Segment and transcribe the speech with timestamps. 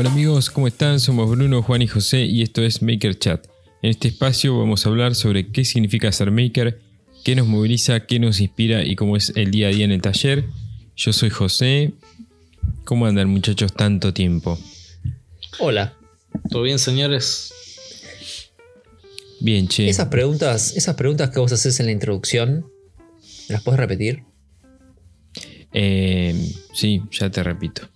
[0.00, 1.00] Hola amigos, ¿cómo están?
[1.00, 3.48] Somos Bruno, Juan y José y esto es Maker Chat.
[3.82, 6.80] En este espacio vamos a hablar sobre qué significa ser maker,
[7.24, 10.00] qué nos moviliza, qué nos inspira y cómo es el día a día en el
[10.00, 10.44] taller.
[10.94, 11.94] Yo soy José.
[12.84, 14.56] ¿Cómo andan muchachos tanto tiempo?
[15.58, 15.96] Hola.
[16.48, 17.52] ¿Todo bien, señores?
[19.40, 19.88] Bien, che.
[19.88, 22.70] Esas preguntas, esas preguntas que vos haces en la introducción,
[23.48, 24.22] ¿me las puedes repetir?
[25.72, 27.88] Eh, sí, ya te repito.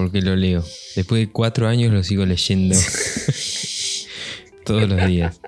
[0.00, 0.64] Porque lo leo.
[0.96, 2.74] Después de cuatro años lo sigo leyendo.
[4.64, 5.40] Todos los días.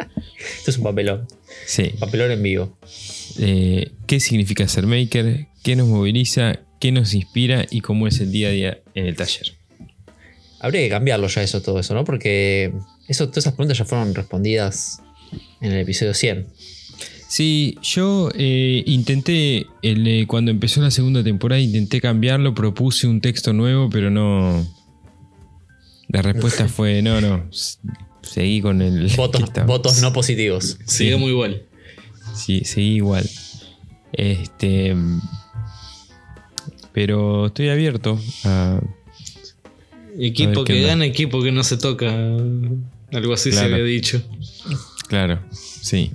[0.59, 1.27] Esto es un papelón.
[1.67, 1.95] Sí.
[1.99, 2.77] Papelón en vivo.
[3.39, 5.47] Eh, ¿Qué significa ser maker?
[5.63, 6.61] ¿Qué nos moviliza?
[6.81, 7.65] ¿Qué nos inspira?
[7.71, 9.55] ¿Y cómo es el día a día en el taller?
[10.61, 12.05] Habría que cambiarlo ya eso, todo eso, ¿no?
[12.05, 12.75] Porque
[13.09, 15.01] eso, todas esas preguntas ya fueron respondidas
[15.63, 16.47] en el episodio 100.
[17.33, 23.23] Sí, yo eh, intenté, el, eh, cuando empezó la segunda temporada, intenté cambiarlo, propuse un
[23.23, 24.67] texto nuevo, pero no...
[26.09, 27.49] La respuesta fue, no, no,
[28.21, 29.11] seguí con el...
[29.17, 30.77] Votos, votos no positivos.
[30.85, 31.63] Sigue muy igual.
[32.35, 33.27] Sí, seguí igual.
[34.13, 34.95] Este...
[36.93, 38.79] Pero estoy abierto a...
[40.19, 40.89] Equipo que onda.
[40.89, 42.13] gana, equipo que no se toca.
[43.11, 43.69] Algo así Claro.
[43.69, 44.23] se había dicho.
[45.09, 46.11] Claro, sí.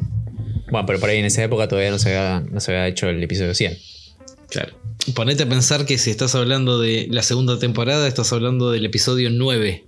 [0.72, 3.08] Bueno, pero por ahí en esa época todavía no se había, no se había hecho
[3.10, 3.78] el episodio 100.
[4.50, 4.78] Claro.
[5.16, 9.30] Ponete a pensar que si estás hablando de la segunda temporada, estás hablando del episodio
[9.30, 9.86] 9.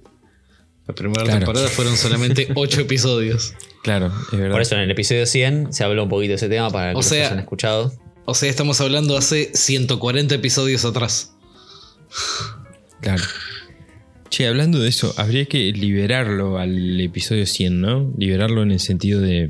[0.87, 1.39] La primera Claro.
[1.39, 3.53] temporada fueron solamente 8 episodios.
[3.83, 4.51] Claro, es verdad.
[4.53, 6.95] Por eso en el episodio 100 se habló un poquito de ese tema para que
[6.95, 7.93] O los sea- hayan escuchado.
[8.25, 11.33] O sea, estamos hablando hace 140 episodios atrás.
[13.01, 13.23] Claro.
[14.29, 18.13] Che, hablando de eso, habría que liberarlo al episodio 100, ¿no?
[18.17, 19.49] Liberarlo en el sentido de,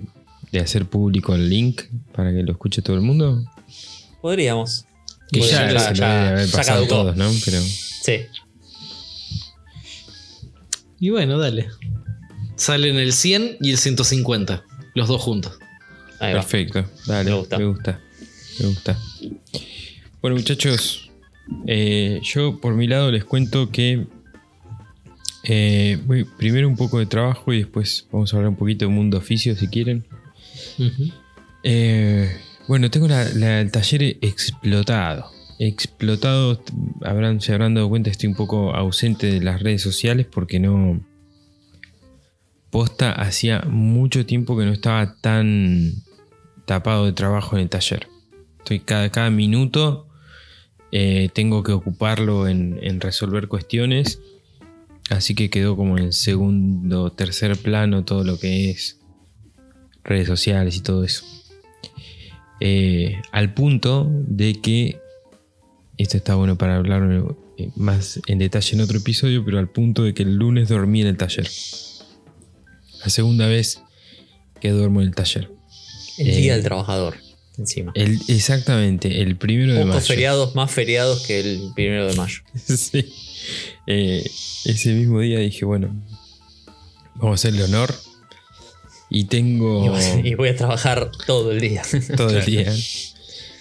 [0.52, 1.81] de hacer público el link
[2.14, 3.43] para que lo escuche todo el mundo.
[4.21, 4.86] Podríamos.
[5.32, 7.30] Que ya, ya- se lo ya- debe haber ya pasado todos, ¿no?
[7.45, 8.14] Pero Sí.
[10.99, 11.67] Y bueno, dale.
[12.55, 14.64] Salen el 100 y el 150.
[14.95, 15.58] Los dos juntos.
[16.20, 16.42] Ahí va.
[16.42, 16.86] perfecto.
[17.05, 17.58] Dale, Me me gusta.
[17.64, 17.99] gusta.
[18.60, 18.99] Me gusta.
[20.21, 21.10] Bueno, muchachos,
[21.67, 24.08] eh, yo por mi lado les cuento que
[25.45, 28.92] eh, voy primero un poco de trabajo y después vamos a hablar un poquito de
[28.92, 30.05] mundo oficio si quieren.
[31.64, 35.32] Eh, bueno, tengo el taller explotado.
[35.60, 36.64] Explotado,
[37.02, 41.02] habrán, se habrán dado cuenta, estoy un poco ausente de las redes sociales porque no.
[42.70, 45.92] Posta, hacía mucho tiempo que no estaba tan
[46.66, 48.08] tapado de trabajo en el taller.
[48.60, 50.08] Estoy cada, cada minuto,
[50.92, 54.22] eh, tengo que ocuparlo en, en resolver cuestiones.
[55.10, 58.98] Así que quedó como en segundo, tercer plano todo lo que es
[60.09, 61.23] redes sociales y todo eso.
[62.59, 64.99] Eh, al punto de que,
[65.97, 67.23] esto está bueno para hablar
[67.58, 71.02] eh, más en detalle en otro episodio, pero al punto de que el lunes dormí
[71.02, 71.48] en el taller.
[73.03, 73.81] La segunda vez
[74.59, 75.49] que duermo en el taller.
[76.17, 77.15] El Eh, Día del Trabajador,
[77.58, 77.93] encima.
[77.95, 80.02] El, exactamente, el primero de mayo.
[80.02, 82.39] feriados, más feriados que el primero de mayo.
[82.67, 83.05] Sí.
[83.87, 84.30] Eh,
[84.65, 85.95] ese mismo día dije, bueno,
[87.15, 87.93] vamos a hacerle honor.
[89.09, 89.86] Y tengo
[90.23, 91.81] Y voy- a trabajar todo el día.
[92.17, 92.73] todo el día.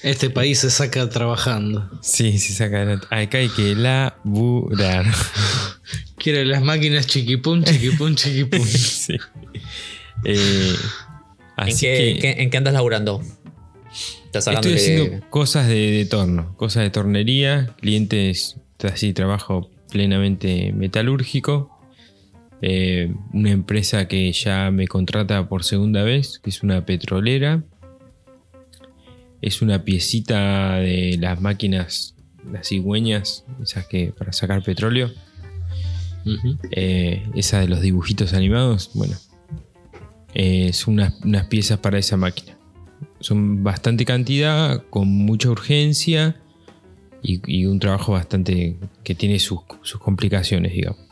[0.02, 1.90] Este país se saca trabajando.
[2.02, 3.00] Sí, se saca.
[3.10, 5.06] Acá hay que laburar.
[6.18, 8.64] Quiero las máquinas chiquipum, chiquipum, chiquipum.
[8.66, 9.16] sí.
[10.24, 10.74] Eh,
[11.56, 13.22] ¿En qué, que en qué andas laburando?
[14.26, 19.70] Estás hablando estoy que- haciendo cosas de, de torno, cosas de tornería, clientes, así trabajo
[19.90, 21.77] plenamente metalúrgico.
[22.60, 27.62] Eh, una empresa que ya me contrata por segunda vez, que es una petrolera.
[29.40, 32.16] Es una piecita de las máquinas,
[32.50, 35.10] las cigüeñas, esas que para sacar petróleo.
[36.26, 36.58] Ujú.
[36.72, 39.16] Eh, esa de los dibujitos animados, bueno,
[40.34, 42.58] eh, son unas, unas piezas para esa máquina.
[43.20, 46.40] Son bastante cantidad, con mucha urgencia
[47.22, 51.07] y, y un trabajo bastante que tiene sus, sus complicaciones, digamos,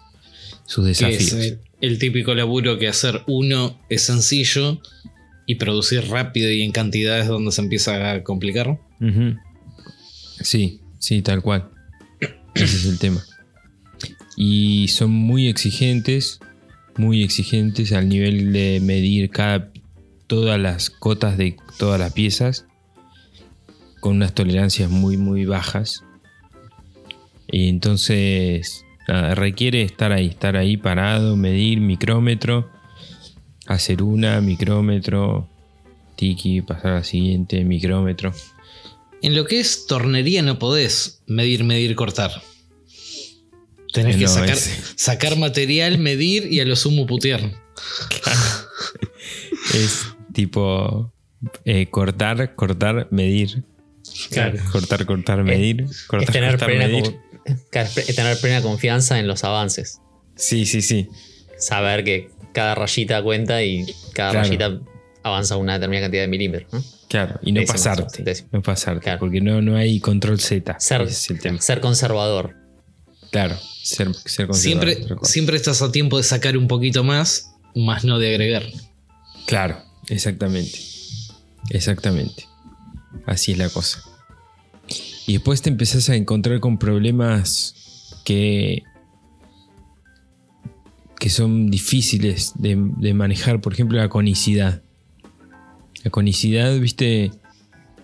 [0.66, 1.58] sus Que es desafíos.
[1.80, 4.80] el, típico laburo que hacer uno es sencillo
[5.46, 8.78] y producir rápido y en cantidades donde se empieza a complicar.
[10.40, 11.70] Sí, sí, tal cual.
[12.54, 13.24] Ese es el tema.
[14.36, 16.40] Y son muy exigentes,
[16.96, 19.70] muy exigentes al nivel de medir cada,
[20.26, 22.66] todas las cotas de todas las piezas
[24.00, 26.02] con unas tolerancias muy, muy bajas.
[27.48, 32.70] Y entonces nada, requiere estar ahí, estar ahí parado, medir micrómetro,
[33.67, 35.49] hacer una, micrómetro,
[36.17, 38.32] tiki, pasar a la siguiente, micrómetro.
[39.23, 42.43] En lo que es tornería no podés medir, medir, cortar.
[43.93, 47.41] Tenés que No, sacar, sacar material, medir y a lo sumo putear.
[49.75, 51.12] Es tipo
[51.64, 53.64] eh, cortar, cortar, medir.
[54.31, 54.59] Claro.
[54.70, 55.87] Cortar, cortar, medir.
[56.06, 57.17] Cortar, es tener cortar, plena, medir.
[57.70, 60.00] Tener plena confianza en los avances.
[60.34, 61.08] Sí, sí, sí.
[61.58, 64.46] Saber que cada rayita cuenta y cada Claro.
[64.46, 64.81] rayita
[65.22, 66.72] avanza una determinada cantidad de milímetros.
[66.72, 66.84] ¿no?
[67.08, 68.44] Claro, y no Décimas, pasarte.
[68.52, 69.00] No pasarte.
[69.04, 69.19] Claro.
[69.20, 70.76] Porque no, no hay control Z.
[70.81, 71.60] Ser, es el tema.
[71.60, 72.54] ser conservador.
[73.31, 78.04] Claro, ser, ser conservador, Siempre, siempre estás a tiempo de sacar un poquito más, más
[78.04, 78.64] no de agregar.
[79.46, 79.78] Claro,
[80.08, 80.78] exactamente.
[81.70, 82.44] Exactamente.
[83.26, 84.00] Así es la cosa.
[85.26, 88.84] Y después te empezás a encontrar con problemas que.
[91.19, 92.76] que son difíciles de,
[93.14, 93.61] manejar.
[93.61, 94.82] Por ejemplo, la conicidad.
[96.05, 97.32] La conicidad, viste,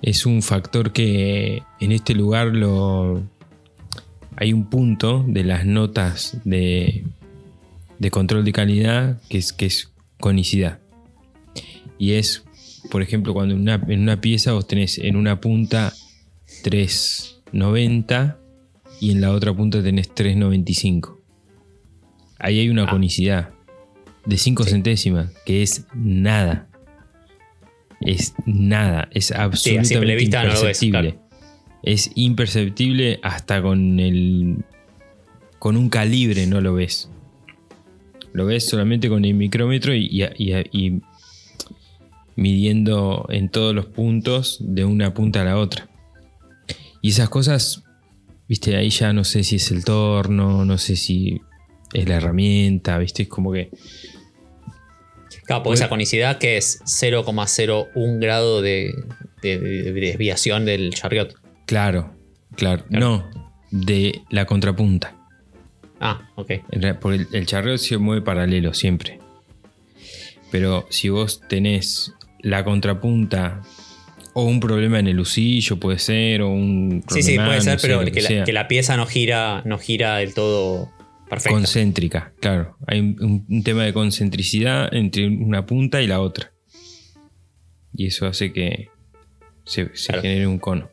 [0.03, 3.23] es un factor que en este lugar lo.
[4.35, 7.05] Hay un punto de las notas de,
[7.99, 10.81] de control de calidad que es, que es conicidad.
[11.99, 12.43] Y es,
[12.91, 15.93] por ejemplo, cuando en una pieza vos tenés en una punta
[16.63, 18.39] 390
[19.01, 21.21] y en la otra punta tenés 395.
[22.39, 22.91] Ahí hay una Ah.
[22.91, 23.51] conicidad
[24.27, 26.69] de 5 centésimas, que es nada.
[28.01, 31.01] Es nada, es absolutamente vista no ves, imperceptible.
[31.13, 31.23] claro.
[31.85, 34.65] Es imperceptible hasta con el.
[35.59, 37.09] con un calibre no lo ves.
[38.33, 41.01] Lo ves solamente con el micrómetro y, y- y- y
[42.35, 45.89] midiendo en todos los puntos de una punta a la otra.
[47.03, 47.83] Y esas cosas,
[48.49, 51.41] viste, ahí ya no sé si es el torno, no sé si
[51.93, 53.71] es la herramienta, viste, es como que.
[55.45, 58.95] Claro, porque esa conicidad que es 0,01 grado de,
[59.43, 61.35] de- de- de desviación del chariot.
[61.67, 62.15] Claro,
[62.57, 62.85] claro.
[62.89, 63.29] No,
[63.71, 65.17] de la contrapunta.
[66.01, 66.53] Ah, ok.
[67.01, 69.19] Porque el, el charreo se mueve paralelo siempre.
[70.51, 73.63] Pero si vos tenés la contrapunta
[74.35, 77.81] o un problema en el lucillo, puede ser, o un Sí, sí, puede ser, no
[77.83, 78.45] pero que, la, sea.
[78.45, 80.91] que la pieza no gira, no gira del todo
[81.29, 81.57] perfecto.
[81.57, 82.77] concéntrica, claro.
[82.87, 86.53] Hay un, tema de concentricidad entre una punta y la otra.
[87.95, 88.89] Y eso hace que
[89.65, 90.23] se, se Claro.
[90.23, 90.89] genere un cono.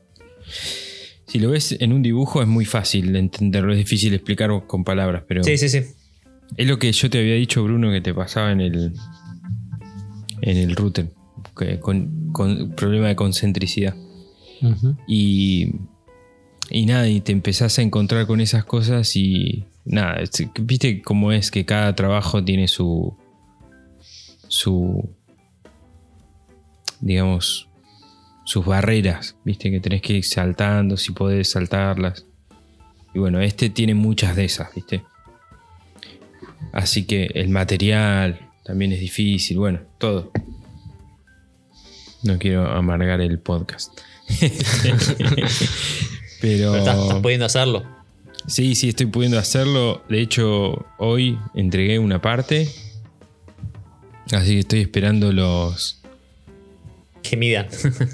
[1.28, 4.84] Si lo ves en un dibujo es muy fácil de entenderlo, es difícil explicar con
[4.84, 5.82] palabras, pero Sí, sí, sí.
[6.58, 8.94] es lo que yo te había dicho, Bruno, que te pasaba en el
[10.42, 11.08] en el router,
[11.80, 13.96] con, con problema de concentricidad.
[15.08, 15.76] Y,
[16.70, 20.22] y nada, y te empezás a encontrar con esas cosas y nada,
[20.62, 23.16] viste cómo es que cada trabajo tiene su,
[24.48, 25.10] su,
[27.00, 27.68] digamos,
[28.44, 32.26] sus barreras, viste que tenés que ir saltando, si podés saltarlas.
[33.14, 35.04] Y bueno, este tiene muchas de esas, viste.
[36.72, 40.32] Así que el material también es difícil, bueno, todo.
[42.24, 43.94] No quiero amargar el podcast.
[46.42, 47.84] Pero Pero estás, estás pudiendo hacerlo.
[48.48, 50.04] sí, sí, estoy pudiendo hacerlo.
[50.10, 52.70] De hecho, hoy entregué una parte.
[54.32, 56.02] Así que estoy esperando los
[57.24, 57.68] Que midan.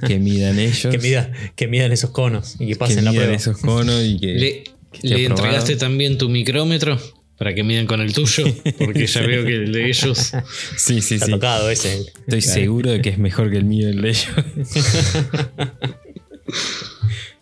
[0.08, 0.88] que midan ellos.
[0.92, 3.36] que, mida- que midan esos conos y que que pasen la midan prueba.
[3.38, 4.28] esos conos y que.
[4.34, 6.98] ¿Le, que le entregaste también tu micrómetro?
[7.38, 8.46] Para que midan con el tuyo.
[8.80, 10.32] Porque ya veo que el de ellos.
[10.78, 11.32] Sí, sí, Está sí.
[11.34, 12.00] tocado ese.
[12.22, 14.28] Estoy seguro de que es mejor que el mío el de ellos.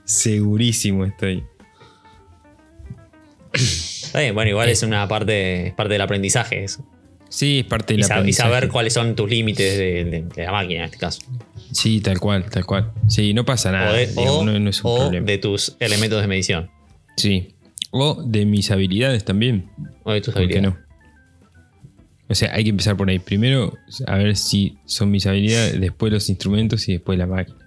[0.05, 1.43] Segurísimo estoy.
[3.53, 6.85] Está bien, bueno, igual es una parte, es parte del aprendizaje eso.
[7.29, 10.21] Sí, es parte de Y, la sab- y saber cuáles son tus límites de, de-
[10.23, 11.21] de la máquina en este caso.
[11.71, 12.91] Sí, tal cual, tal cual.
[13.07, 13.91] Sí, no pasa nada.
[13.91, 15.25] o de, digamos, o- no, no es un o problema.
[15.25, 16.69] de tus elementos de medición.
[17.17, 17.52] Sí.
[17.93, 19.69] O de mis habilidades también.
[20.03, 20.79] O de tus ¿Por qué habilidades.
[20.79, 20.83] no?
[22.27, 23.19] O sea, hay que empezar por ahí.
[23.19, 27.57] Primero, a ver si son mis habilidades, después los instrumentos y después la máquina.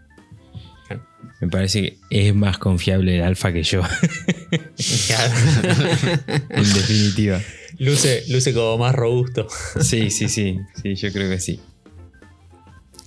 [1.40, 3.82] Me parece que es más confiable el alfa que yo,
[6.48, 7.42] en definitiva.
[7.78, 9.46] luce, luce como más robusto.
[9.80, 11.60] Sí, sí, sí, sí, yo creo que sí.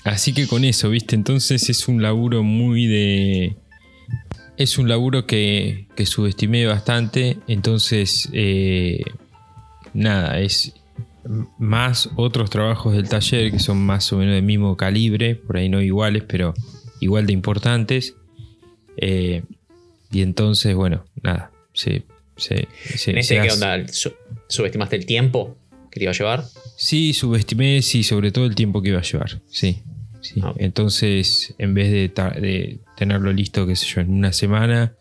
[0.04, 1.16] Así que con eso, ¿viste?
[1.16, 3.58] Entonces es un laburo muy de...
[4.60, 8.30] Es un laburo que, que subestimé bastante, entonces...
[8.34, 9.04] eh,
[9.94, 10.74] nada, es
[11.58, 15.68] más otros trabajos del taller que son más o menos del mismo calibre, por ahí
[15.70, 16.54] no iguales, pero
[17.00, 18.16] igual de importantes.
[18.98, 19.44] Eh,
[20.12, 22.04] y entonces, bueno, nada, se...
[22.38, 23.88] se, se- En se este, ¿qué hace- onda?
[23.88, 24.14] Su-
[24.48, 25.56] ¿Subestimaste el tiempo
[25.92, 26.44] que te iba a llevar?
[26.78, 29.42] Sí, subestimé, sí, sobre todo el tiempo que iba a llevar.
[29.50, 29.82] Sí.
[30.22, 30.40] Sí.
[30.44, 30.54] Ah.
[30.58, 34.94] Entonces, en vez de, tenerlo listo, qué sé yo, en una semana,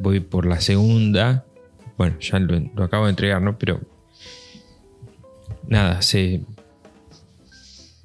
[0.00, 1.44] voy por la segunda
[1.96, 3.58] Bueno, ya lo, lo acabo de entregar, ¿no?
[3.58, 3.80] Pero.
[5.66, 6.40] Nada, se.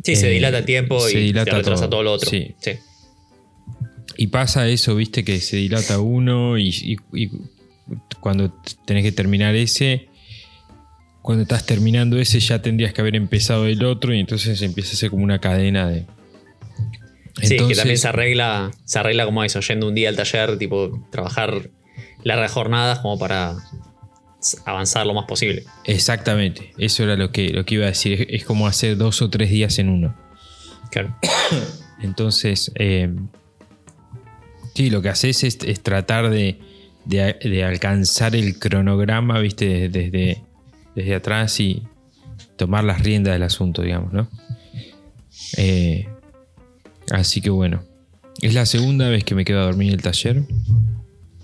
[0.03, 2.29] Sí, se Eh, dilata el tiempo se y dilata se retrasa todo, todo, lo otro.
[2.29, 2.55] sí.
[2.59, 2.71] sí.
[4.17, 7.31] Y pasa eso, viste, que se dilata uno y, y- y
[8.19, 8.53] cuando
[8.85, 10.07] tenés que terminar ese,
[11.23, 14.97] cuando estás terminando ese ya tendrías que haber empezado el otro y entonces empieza a
[14.97, 16.05] ser como una cadena de...
[17.41, 21.07] Sí, que también se arregla, se arregla como eso, yendo un día al taller, tipo,
[21.11, 21.69] trabajar
[22.23, 23.55] largas jornadas como para
[24.65, 25.63] avanzar lo más posible.
[25.85, 29.21] Exactamente, eso era lo que, lo que iba a decir, es, es como hacer dos
[29.21, 30.15] o tres días en uno.
[30.91, 31.15] Claro.
[32.01, 33.09] Entonces, eh,
[34.75, 36.59] sí, lo que haces es, es tratar de,
[37.05, 40.43] de- de alcanzar el cronograma, viste, desde,
[40.95, 41.81] desde atrás y
[42.57, 44.29] tomar las riendas del asunto, digamos, ¿no?
[45.57, 46.07] Eh,
[47.13, 47.83] así que bueno,
[48.41, 50.43] es la segunda vez que me quedo a dormir en el taller,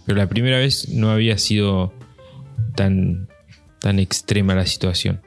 [0.05, 1.93] pero la primera vez no había sido
[2.75, 3.27] tan,
[3.79, 5.21] tan extrema la situación.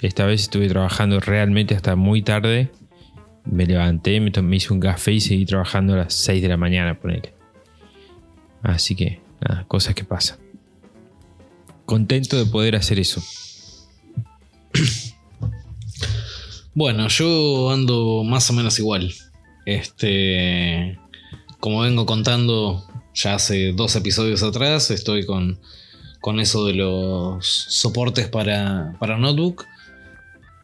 [0.00, 2.70] Esta vez estuve trabajando realmente hasta muy tarde
[3.50, 6.48] me levanté, me, to- me hice un café y seguí trabajando a las 6 de
[6.48, 7.32] la mañana, ponele.
[8.62, 10.38] Así que, nada, cosas que pasan.
[11.86, 13.22] Contento de poder hacer eso.
[16.74, 19.12] Bueno, yo ando más o menos igual.
[19.68, 20.98] Este.
[21.60, 25.60] Como vengo contando ya hace dos episodios atrás, estoy con,
[26.22, 29.66] con eso de los soportes para, para notebook.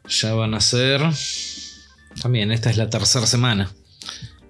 [0.09, 1.03] Ya van a ser.
[2.23, 3.71] También, esta es la tercera semana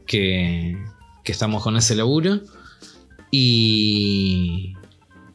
[0.07, 0.79] que,
[1.25, 2.41] que estamos con ese laburo.
[3.33, 4.75] Y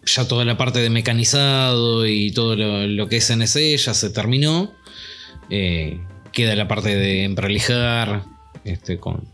[0.05, 4.71] ya toda la parte de mecanizado y todo lo, que es NC ya se terminó.
[5.49, 5.99] Eh,
[6.31, 8.38] queda la parte de emprolijar
[8.69, 9.27] este, con,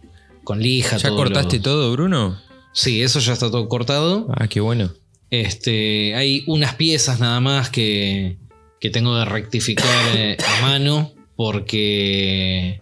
[0.44, 0.98] con lija.
[0.98, 2.40] ¿Ya cortaste todo, Bruno?
[2.74, 4.28] Sí, eso ya está todo cortado.
[4.36, 4.92] Ah, qué bueno.
[5.30, 8.38] Este, hay unas piezas nada más que,
[8.80, 12.82] que tengo de rectificar eh, a mano porque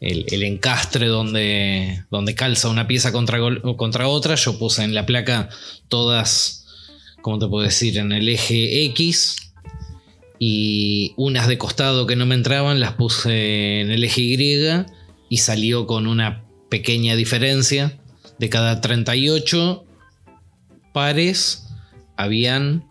[0.00, 3.38] el, el encastre donde, donde calza una pieza contra,
[3.76, 5.48] contra otra, yo puse en la placa
[5.88, 6.66] todas,
[7.22, 7.98] ¿cómo te puedo decir?
[7.98, 9.36] En el eje X
[10.38, 14.36] y unas de costado que no me entraban las puse en el eje Y
[15.28, 17.98] y salió con una pequeña diferencia.
[18.38, 19.84] De cada 38
[20.92, 21.66] pares,
[22.16, 22.84] habían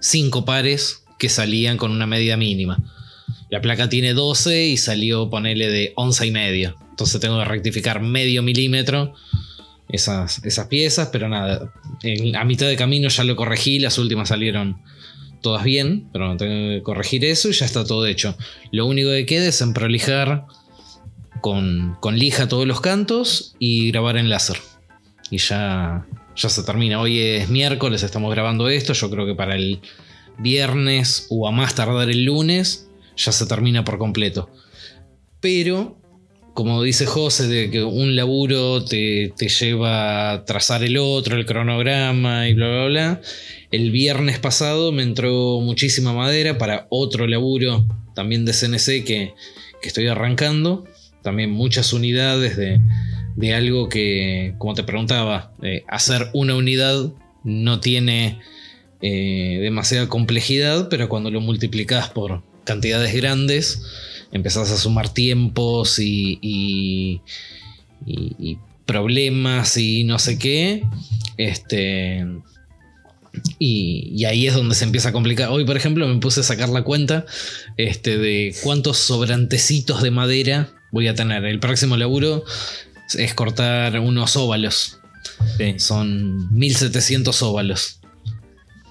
[0.00, 2.78] 5 pares que salían con una medida mínima.
[3.50, 6.76] La placa tiene 12 y salió, ponele, de 11 y medio.
[6.90, 9.14] Entonces tengo que rectificar medio milímetro
[9.88, 14.28] esas, esas piezas, pero nada, en- a mitad de camino ya lo corregí, las últimas
[14.28, 14.78] salieron
[15.42, 18.36] todas bien, pero tengo que corregir eso y ya está todo hecho.
[18.72, 20.46] Lo único que queda es emprolijar
[21.46, 24.56] con, lija todos los cantos y grabar en láser.
[25.30, 27.00] Y ya, ya se termina.
[27.00, 28.94] Hoy es miércoles, estamos grabando esto.
[28.94, 29.80] Yo creo que para el
[30.38, 34.50] viernes o a más tardar el lunes ya se termina por completo.
[35.38, 35.96] Pero,
[36.52, 41.46] como dice José, de que un laburo te, te lleva a trazar el otro, el
[41.46, 43.20] cronograma y bla, bla, bla.
[43.70, 47.86] El viernes pasado me entró muchísima madera para otro laburo
[48.16, 49.34] también de CNC que,
[49.80, 50.84] que estoy arrancando.
[51.26, 52.80] También muchas unidades de,
[53.34, 58.38] de algo que, como te preguntaba, eh, hacer una unidad no tiene
[59.02, 63.82] eh, demasiada complejidad, pero cuando lo multiplicas por cantidades grandes,
[64.30, 67.22] empezás a sumar tiempos y,
[68.84, 70.84] problemas y no sé qué.
[71.38, 72.24] Este.
[73.58, 75.48] Y, y ahí es donde se empieza a complicar.
[75.48, 77.26] Hoy, por ejemplo, me puse a sacar la cuenta
[77.76, 81.44] este, de cuántos sobrantecitos de madera voy a tener.
[81.44, 82.44] El próximo laburo
[83.16, 84.98] es cortar unos óvalos.
[85.58, 85.74] Sí.
[85.78, 88.00] Son 1700 óvalos.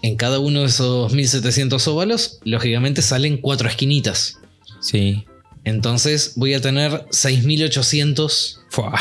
[0.02, 4.38] En cada uno de esos 1700 óvalos, lógicamente salen cuatro esquinitas.
[4.82, 5.25] Sí.
[5.64, 8.94] Entonces voy a tener 6800 Fua.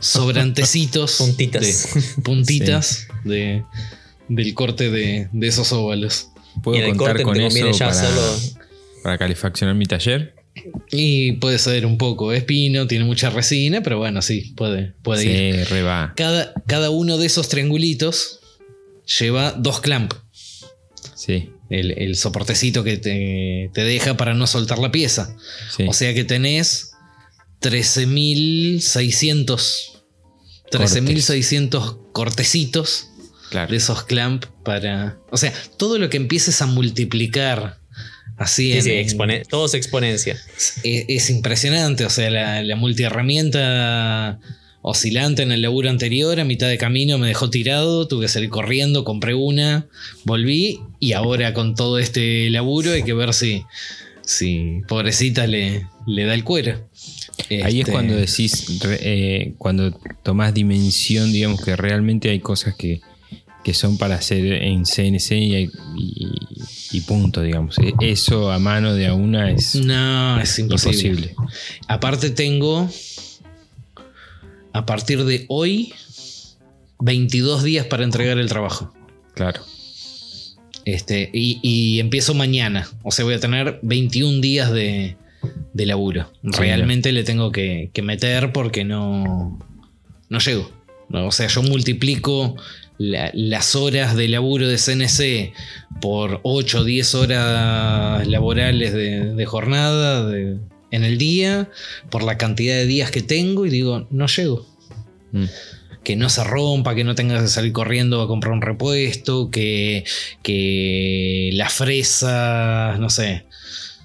[0.00, 1.16] sobrantecitos.
[1.18, 1.62] Puntitas.
[1.94, 3.64] de- puntitas de,
[4.28, 6.28] del corte de, de esos óvalos.
[6.62, 8.08] ¿Puedo contar corte con eso para,
[9.02, 10.34] para calefaccionar mi taller?
[10.90, 15.54] Y puede ser un poco espino, tiene mucha resina, pero bueno, sí, puede, puede ir.
[15.54, 16.14] Sí, re va.
[16.16, 18.40] Cada, cada uno de esos triangulitos
[19.18, 20.12] lleva dos clamp.
[21.14, 25.36] Sí, El, el soportecito que te, te deja para no soltar la pieza.
[25.76, 25.84] sí.
[25.88, 26.92] O sea que tenés
[27.60, 29.94] 13.600
[30.70, 33.08] 13.600 cortecitos
[33.50, 33.70] claro.
[33.70, 35.18] de esos clamp para...
[35.30, 37.77] O sea, todo lo que empieces a multiplicar
[38.38, 40.34] así Sí, en- sí, expone- todo se exponencia.
[40.84, 42.04] es, es impresionante.
[42.04, 44.38] O sea, la, la multiherramienta
[44.82, 48.48] oscilante en el laburo anterior, a mitad de camino me dejó tirado, tuve que salir
[48.48, 49.86] corriendo, compré una,
[50.24, 53.64] volví y ahora con todo este laburo hay que ver si,
[54.22, 56.88] si pobrecita le, le da el cuero.
[57.50, 59.90] Ahí es Este, cuando decís, re- eh, cuando
[60.22, 63.00] tomás dimensión, digamos que realmente hay cosas que,
[63.68, 66.32] que son para hacer en CNC y, y-
[66.90, 67.76] y punto, digamos.
[67.78, 71.08] E- Eso a mano de a una es No, es imposible.
[71.32, 71.34] imposible.
[71.86, 72.88] Aparte tengo,
[74.72, 75.92] a partir de hoy,
[77.00, 78.94] 22 días para entregar el trabajo.
[79.34, 79.60] Claro.
[80.86, 82.88] Este, y, y empiezo mañana.
[83.02, 85.18] O sea, voy a tener 21 días de,
[85.74, 86.32] de laburo.
[86.42, 89.58] Realmente le tengo que, que meter porque no,
[90.30, 90.70] no llego.
[91.10, 92.56] O sea, yo multiplico
[92.98, 95.52] la- las horas de laburo de CNC
[96.00, 100.58] por 8 o 10 horas laborales de, de jornada de-
[100.90, 101.70] en el día,
[102.10, 104.66] por la cantidad de días que tengo y digo, no llego
[105.32, 105.44] Mm.
[106.02, 110.04] que no se rompa, que no tengas que salir corriendo a comprar un repuesto, que,
[110.42, 113.44] que la fresa, no sé,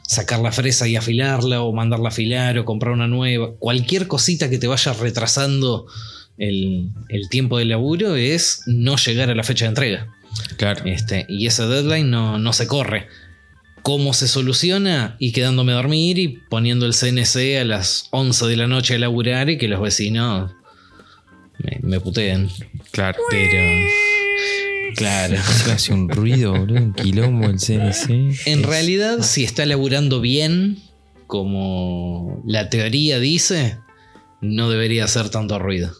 [0.05, 4.49] sacar la fresa y afilarla o mandarla a afilar o comprar una nueva, cualquier cosita
[4.49, 5.85] que te vaya retrasando
[6.37, 10.07] el, el tiempo de laburo es no llegar a la fecha de entrega.
[10.57, 10.83] Claro.
[10.85, 13.07] Este, y ese deadline no, no se corre.
[13.83, 15.15] ¿Cómo se soluciona?
[15.19, 18.99] Y quedándome a dormir y poniendo el CNC a las 11 de la noche a
[18.99, 20.51] laburar y que los vecinos
[21.59, 22.49] me, me puteen.
[22.91, 23.19] Claro.
[23.29, 23.59] Pero.
[24.95, 25.35] Claro.
[25.71, 28.09] Hace un ruido, boludo, un quilombo el CNC.
[28.45, 30.77] En Es- realidad, si está laburando bien,
[31.27, 33.77] como la teoría dice,
[34.41, 35.93] no debería hacer tanto ruido.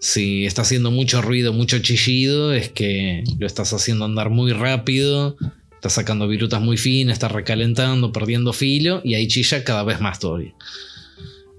[0.00, 5.36] Si está haciendo mucho ruido, mucho chillido, es que lo estás haciendo andar muy rápido,
[5.74, 10.20] estás sacando virutas muy finas, estás recalentando, perdiendo filo, y ahí chilla cada vez más
[10.20, 10.54] todavía.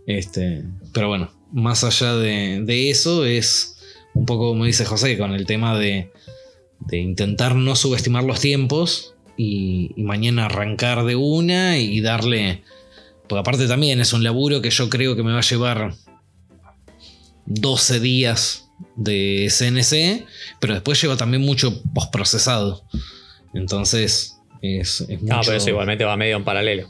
[0.08, 3.78] Este, pero bueno, más allá de, de eso, es
[4.14, 6.12] un poco como dice José, con el tema de,
[6.80, 12.64] de intentar no subestimar los tiempos y, y mañana arrancar de una y darle.
[13.28, 15.94] Porque aparte también es un laburo que yo creo que me va a llevar
[17.50, 20.26] 12 días de CNC,
[20.62, 22.86] pero después lleva también mucho postprocesado.
[23.54, 26.90] Entonces es, es Ah, mucho- pero eso igualmente va medio en paralelo.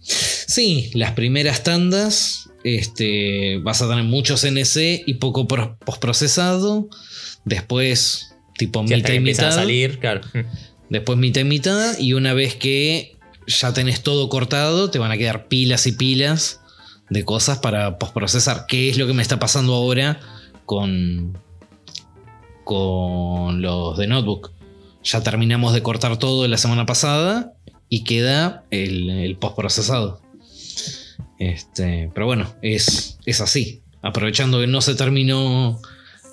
[0.00, 6.88] Sí, las primeras tandas este, vas a tener mucho CNC y poco pro- postprocesado.
[7.44, 9.54] Después, tipo mitad y a mitad.
[9.54, 10.20] salir, claro.
[10.88, 11.98] Después mitad y mitad.
[11.98, 16.60] Y una vez que ya tenés todo cortado, te van a quedar pilas y pilas
[17.10, 18.66] de cosas para postprocesar.
[18.66, 20.20] ¿Qué es lo que me está pasando ahora
[20.66, 21.38] con,
[22.64, 24.52] con los de Notebook?
[25.04, 27.52] Ya terminamos de cortar todo la semana pasada
[27.88, 30.20] y queda el, el postprocesado.
[31.38, 33.82] Este, pero bueno, es, es así.
[34.02, 35.80] Aprovechando que no se terminó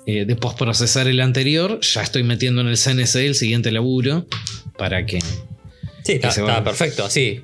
[0.06, 4.26] eh, de postprocesar el anterior, ya estoy metiendo en el CNC el siguiente laburo
[4.76, 5.20] para que.
[6.04, 7.42] Sí, está, se está perfecto, así.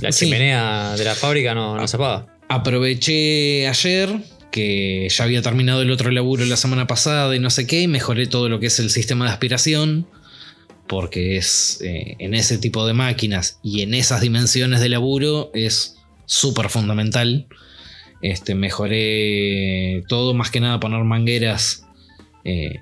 [0.00, 0.26] La Sí.
[0.26, 2.26] chimenea de la fábrica no, no se apaga.
[2.48, 7.66] Aproveché ayer que ya había terminado el otro laburo la semana pasada y no sé
[7.66, 10.06] qué, y mejoré todo lo que es el sistema de aspiración,
[10.86, 15.96] porque es eh, en ese tipo de máquinas y en esas dimensiones de laburo es
[16.24, 17.46] súper fundamental.
[18.22, 21.84] Este, mejoré todo, más que nada poner mangueras.
[22.44, 22.80] eh,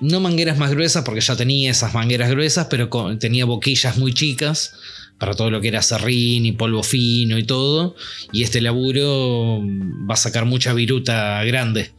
[0.00, 4.74] no mangueras más gruesas, porque ya tenía esas mangueras gruesas, pero tenía boquillas muy chicas
[5.18, 7.96] para todo lo que era serrín y polvo fino y todo.
[8.32, 9.60] Y este laburo
[10.08, 11.90] va a sacar mucha viruta grande.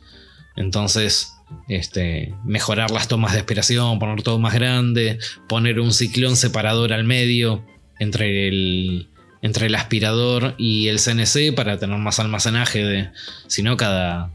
[0.56, 1.34] Entonces,
[1.68, 7.04] este, mejorar las tomas de aspiración, poner todo más grande, poner un ciclón separador al
[7.04, 7.66] medio
[8.00, 9.10] entre el,
[9.42, 13.10] entre el aspirador y el CNC para tener más almacenaje de.
[13.48, 14.32] Si no, cada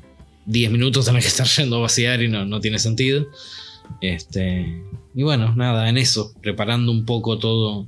[0.47, 3.27] 10 minutos tenés que estar yendo a vaciar y no, no tiene sentido.
[4.01, 4.83] Este.
[5.15, 7.87] Y bueno, nada, en eso, preparando un poco todo.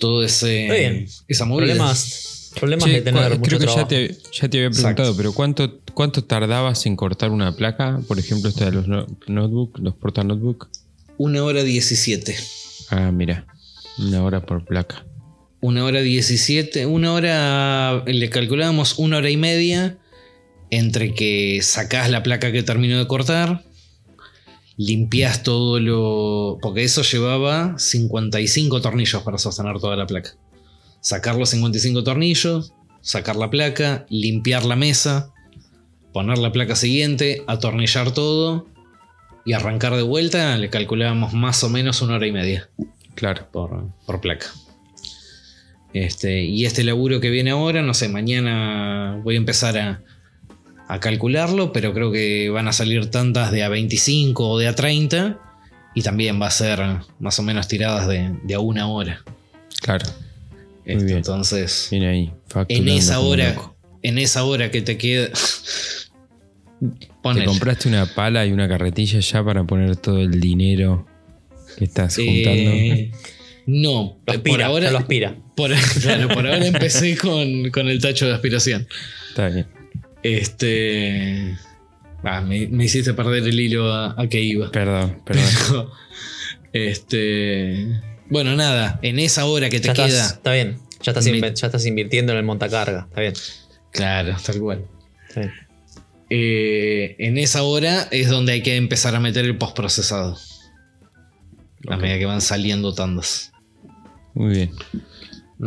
[0.00, 0.62] Todo ese.
[0.62, 1.06] Está bien.
[1.28, 1.66] Esa movida.
[1.66, 3.88] Problemas, problemas Che, de tener mucho creo que ya trabajo.
[3.88, 4.82] te, ya te había Exacto.
[5.02, 8.00] preguntado, pero ¿cuánto, ¿cuánto tardabas en cortar una placa?
[8.08, 10.68] Por ejemplo, esta de los no- notebook, los porta notebook.
[11.18, 12.34] Una hora 17.
[12.90, 13.46] Ah, mira,
[13.98, 15.04] una hora por placa.
[15.60, 16.86] Una hora 17.
[16.86, 18.02] Una hora.
[18.06, 19.98] Le calculábamos una hora y media.
[20.70, 23.64] Entre que sacás la placa que terminó de cortar.
[24.82, 26.56] Limpiás todo lo.
[26.62, 30.30] Porque eso llevaba 55 tornillos para sostener toda la placa.
[31.02, 32.72] Sacar los 55 tornillos.
[33.02, 34.06] Sacar la placa.
[34.08, 35.34] Limpiar la mesa.
[36.14, 37.44] Poner la placa siguiente.
[37.46, 38.68] Atornillar todo.
[39.44, 40.56] Y arrancar de vuelta.
[40.56, 42.70] Le calculábamos más o menos una hora y media
[43.14, 43.48] Claro.
[43.52, 44.46] por, por placa.
[45.92, 50.02] Este, y este laburo que viene ahora, no sé, mañana voy a empezar a,
[50.90, 54.74] a calcularlo, pero creo que van a salir tantas de a 25 o de a
[54.74, 55.38] 30
[55.94, 56.80] y también va a ser
[57.20, 59.22] más o menos tiradas de, de a una hora.
[59.82, 60.06] Claro.
[60.84, 61.18] Esto, bien.
[61.18, 62.32] Entonces, Viene ahí.
[62.68, 63.54] en esa hora,
[64.02, 65.28] en esa hora que te queda.
[67.34, 71.06] Te compraste una pala y una carretilla ya para poner todo el dinero
[71.78, 72.50] que estás juntando.
[72.50, 73.12] Eh,
[73.66, 75.36] no, Lo por aspira, ahora, ya lo aspira.
[75.54, 75.70] por,
[76.02, 78.88] claro, por ahora empecé con, con el tacho de aspiración.
[79.28, 79.66] Está bien.
[80.22, 81.56] Este.
[82.24, 84.70] ah, me, me hiciste perder el hilo a, a que iba.
[84.70, 85.88] Perdón, perdón.
[86.72, 88.00] este.
[88.28, 90.06] Bueno, nada, en esa hora que te Ya queda.
[90.06, 90.78] estás, está bien.
[91.02, 93.06] Ya estás, Me- ya estás invirtiendo en el montacarga.
[93.08, 93.34] Está bien.
[93.92, 94.84] Claro, tal cual.
[96.28, 100.36] Eh, en esa hora es donde hay que empezar a meter el postprocesado.
[101.88, 102.02] A Ok.
[102.02, 103.52] medida que van saliendo tandas.
[104.34, 104.70] Muy bien.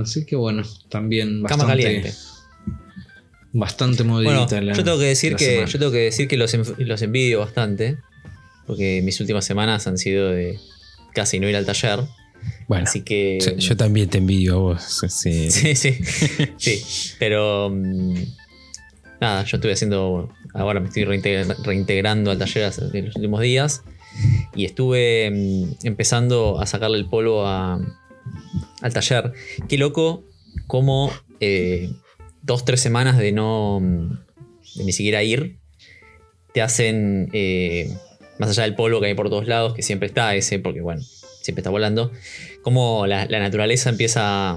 [0.01, 2.13] Así que bueno, también Cama bastante, caliente.
[3.53, 5.67] Bastante Bueno, movidita la- yo tengo que decir que semana.
[5.67, 7.97] yo tengo que decir que los, los envidio bastante.
[8.67, 10.57] Porque mis últimas semanas han sido de
[11.13, 11.99] casi no ir al taller.
[12.67, 13.39] Bueno, Así que.
[13.45, 14.83] yo, yo también te envidio a vos.
[15.09, 15.49] sí.
[15.51, 15.97] Sí, sí.
[16.57, 16.81] sí.
[17.19, 17.69] Pero.
[17.71, 18.15] mm,
[19.21, 20.29] nada, yo estuve haciendo.
[20.53, 23.83] Ahora me estoy reintegra- reintegrando al taller hace- en los últimos días.
[24.55, 27.79] Y estuve mm, empezando a sacarle el polvo a-
[28.81, 29.33] al taller.
[29.67, 30.23] Qué loco,
[30.67, 31.11] como
[31.41, 31.89] eh,
[32.43, 33.79] dos, tres semanas de no.
[34.75, 35.58] de ni siquiera ir.
[36.53, 37.29] Te hacen.
[37.34, 37.91] eh,
[38.39, 41.01] más allá del polvo que hay por todos lados, que siempre está ese, porque bueno,
[41.41, 42.12] siempre está volando.
[42.62, 44.53] Como la, la naturaleza empieza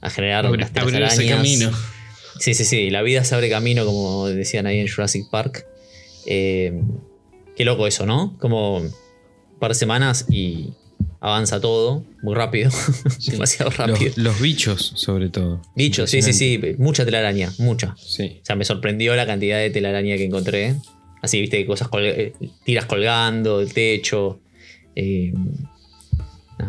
[0.00, 1.36] a generar Abre- las ese telarañas.
[1.36, 1.70] camino.
[2.38, 2.90] Sí, sí, sí.
[2.90, 5.66] La vida se abre camino, como decían ahí en Jurassic Park.
[6.26, 6.80] Eh,
[7.56, 8.36] qué loco eso, ¿no?
[8.38, 8.92] Como un
[9.60, 10.72] par de semanas y
[11.22, 12.70] avanza todo muy rápido.
[13.26, 14.10] Demasiado rápido.
[14.16, 15.62] Los, los bichos, sobre todo.
[15.76, 16.60] Bichos, sí, sí, sí.
[16.78, 17.94] Mucha telaraña, mucha.
[17.96, 18.40] Sí.
[18.42, 20.74] O sea, me sorprendió la cantidad de telaraña que encontré.
[21.22, 22.32] Así, viste, cosas eh,
[22.64, 24.40] tiras colgando del techo.
[24.96, 25.32] eh,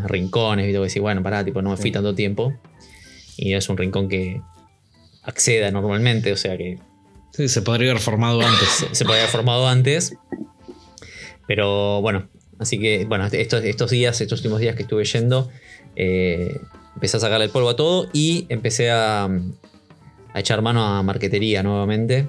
[0.06, 2.54] rincones, viste, que decís, bueno, pará, tipo, no me fui tanto tiempo.
[3.38, 4.40] Y es un rincón que
[5.24, 6.78] acceda normalmente, o sea que
[7.32, 8.68] Sí, se podría haber formado antes.
[8.70, 10.16] se, se podía haber formado antes.
[11.48, 15.50] Pero bueno, así que, bueno, estos, estos días, estos últimos días que estuve yendo,
[15.96, 16.60] eh,
[16.96, 21.64] empecé a sacarle el polvo a todo y empecé a, a echar mano a marquetería
[21.64, 22.28] nuevamente,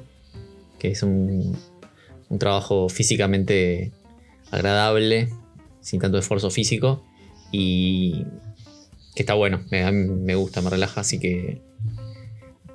[0.78, 1.56] que es un,
[2.28, 3.92] un trabajo físicamente
[4.50, 5.28] agradable,
[5.80, 7.04] sin tanto esfuerzo físico
[7.52, 8.24] y
[9.14, 11.60] que está bueno, me, me gusta, me relaja, así que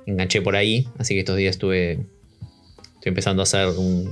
[0.06, 1.92] enganché por ahí, así que estos días estuve,
[2.94, 4.10] estoy empezando a hacer un-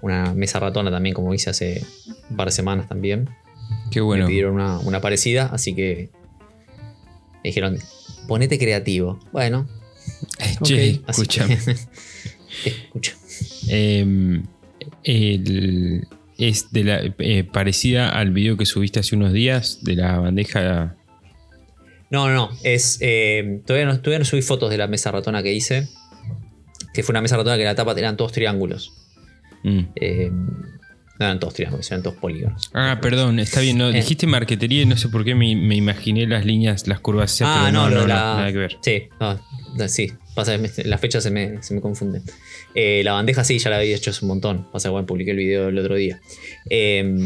[0.00, 1.84] una mesa ratona también, como hice hace
[2.30, 3.28] un par de semanas también.
[3.90, 4.24] Qué bueno.
[4.24, 6.10] Me pidieron una, una parecida, así que
[7.42, 7.78] me dijeron,
[8.26, 9.18] ponete creativo.
[9.32, 9.68] Bueno,
[10.62, 11.46] Che, que- Escucha.
[13.68, 14.44] Em,
[15.04, 16.06] el-
[16.38, 20.96] es de la, eh, parecida al video que subiste hace unos días de la bandeja.
[22.10, 22.50] No, no, no.
[22.62, 25.88] Es, eh, todavía, no, todavía no subí fotos de la mesa ratona que hice.
[26.94, 28.92] Que fue una mesa ratona que la tapa eran todos triángulos.
[29.62, 29.80] Mm.
[29.96, 32.70] Eh, no eran todos triángulos, eran todos polígonos.
[32.74, 33.76] Ah, perdón, está bien.
[33.78, 33.92] No, Eh.
[33.94, 37.40] dijiste marquetería y no sé por qué me, me imaginé las líneas, las curvas.
[37.42, 38.76] Ah, pero no, no, no, nada que ver.
[38.82, 40.12] Sí, no, sí.
[40.36, 42.22] Pasa que las fechas se me, se me confunden.
[42.74, 44.68] Eh, la bandeja sí, ya la había hecho hace un montón.
[44.70, 46.20] Pasa que bueno, publiqué el video el otro día.
[46.70, 47.18] Eh,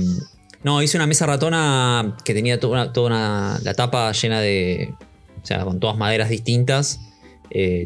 [0.65, 4.95] no, hice una mesa ratona que tenía toda una, toda una- la tapa llena de.
[5.43, 6.99] O sea, con todas maderas distintas.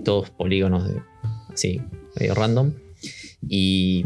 [0.04, 1.00] todos polígonos de,
[1.52, 1.80] así,
[2.20, 2.74] medio random.
[3.48, 4.04] Y.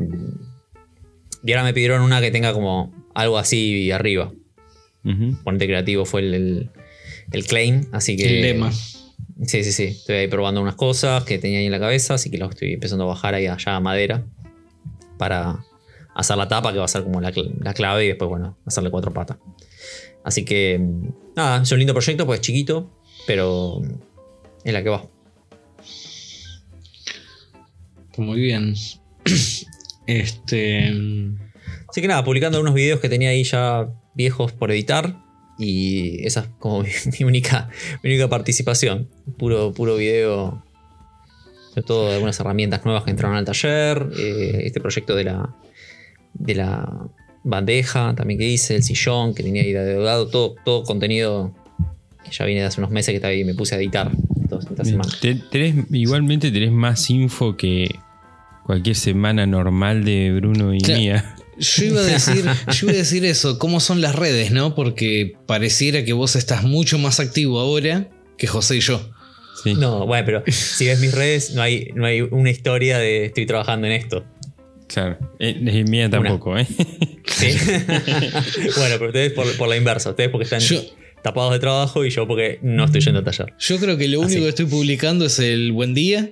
[1.43, 4.33] Y ahora me pidieron una que tenga como algo así arriba.
[5.43, 6.71] Ponete creativo fue el, el-
[7.33, 7.87] el claim.
[7.93, 8.27] Así que.
[8.37, 8.71] El lema.
[8.73, 9.85] Sí, sí, sí.
[9.85, 12.75] Estoy ahí probando unas cosas que tenía ahí en la cabeza, así que lo estoy
[12.75, 14.27] empezando a bajar ahí allá a madera
[15.17, 15.65] para
[16.15, 18.91] hacer la tapa, que va a ser como la, la clave, y después, bueno, hacerle
[18.91, 19.39] cuatro patas.
[20.25, 22.91] Así que, mm, nada, es un lindo proyecto, pues es chiquito,
[23.27, 23.81] pero
[24.65, 25.07] es la que va.
[28.19, 28.75] Muy bien.
[30.07, 30.89] Este.
[31.89, 35.17] Así que nada, publicando unos videos que tenía ahí ya viejos por editar.
[35.59, 37.69] Y esa es como mi, mi única,
[38.03, 39.09] mi única participación.
[39.39, 40.65] Puro, puro video.
[41.71, 44.09] Sobre todo de algunas herramientas nuevas que entraron al taller.
[44.19, 45.55] eh, este proyecto de la.
[46.35, 47.09] de la
[47.43, 51.55] bandeja también que hice, el sillón que tenía ahí de deudado, todo, todo contenido
[52.23, 54.11] que ya viene de hace unos meses que estaba ahí, me puse a editar
[54.61, 55.11] esta semana.
[55.23, 57.89] Tenés- igualmente tenés más info que
[58.71, 61.01] cualquier semana normal de Bruno y Claro.
[61.01, 61.35] mía.
[61.59, 64.77] Yo iba a decir, yo iba a decir eso, cómo son las redes, ¿no?
[64.77, 69.11] Porque pareciera que vos estás mucho más activo ahora que José y yo.
[69.65, 69.75] Sí.
[69.75, 73.45] No, bueno, pero si ves mis redes, no hay, no hay una historia de estoy
[73.45, 74.25] trabajando en esto.
[74.87, 75.19] Claro.
[75.41, 76.67] Eh, eh, mía tampoco, ¿eh?
[77.27, 77.49] Sí.
[78.77, 80.11] bueno, pero ustedes por, por la inversa.
[80.11, 80.81] Ustedes porque están Yo-
[81.23, 83.53] tapados de trabajo y yo porque no estoy yendo al taller.
[83.59, 84.33] Yo creo que lo Así.
[84.35, 86.31] único que estoy publicando es el buen día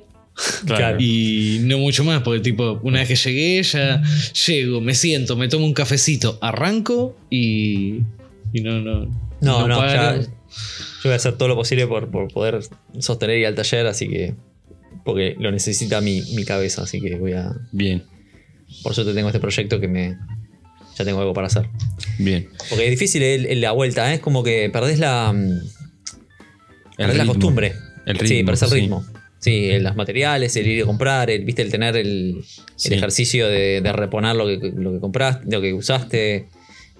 [0.66, 0.98] Claro.
[1.00, 4.02] y no mucho más, porque tipo, una vez que llegué, ya
[4.46, 8.02] llego, me siento, me tomo un cafecito, arranco y,
[8.52, 9.06] y no, no.
[9.40, 10.28] No, no, ya- yo
[11.04, 12.60] voy a hacer todo lo posible por, por poder
[12.98, 14.34] sostener ir al taller, así que.
[15.04, 17.52] Porque lo necesita mi, mi cabeza, así que voy a.
[17.72, 18.04] Bien,
[18.82, 20.16] Por suerte tengo este proyecto que me.
[20.98, 21.68] Ya tengo algo para hacer.
[22.18, 22.48] bien.
[22.68, 24.16] Porque es difícil el- el- la vuelta, ¿eh?
[24.16, 25.32] es como que perdés la.
[25.32, 25.48] mm,
[26.96, 27.34] Perdés la ritmo.
[27.34, 27.74] costumbre.
[28.06, 28.74] El sí, ritmo, perdés el sí.
[28.74, 29.04] ritmo.
[29.06, 29.12] Sí,
[29.46, 32.44] el- los materiales, el ir a comprar, el, viste, el tener el, el
[32.76, 32.94] Sí.
[32.94, 36.48] ejercicio de, de reponer lo que, lo que compraste, lo que usaste.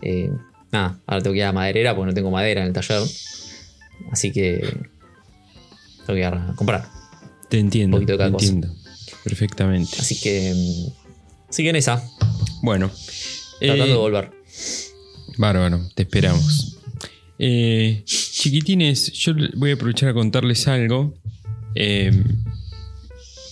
[0.03, 0.31] Eh,
[0.70, 3.03] nada, ahora tengo que ir a maderera porque no tengo madera en el taller.
[4.12, 4.59] Así que
[6.07, 6.88] tengo que ir a comprar.
[7.51, 8.46] Te entiendo, Un poquito de te cada cosa.
[8.46, 8.74] entiendo.
[9.24, 9.96] Perfectamente.
[9.98, 10.53] Así que.
[10.55, 11.09] mm,
[11.51, 12.03] Así que en esa,
[12.62, 12.90] Bueno.
[13.59, 14.31] tratando eh, de volver.
[15.38, 16.77] Bárbaro, te esperamos.
[17.38, 21.14] Eh, chiquitines, yo voy a aprovechar a contarles algo
[21.81, 22.11] eh,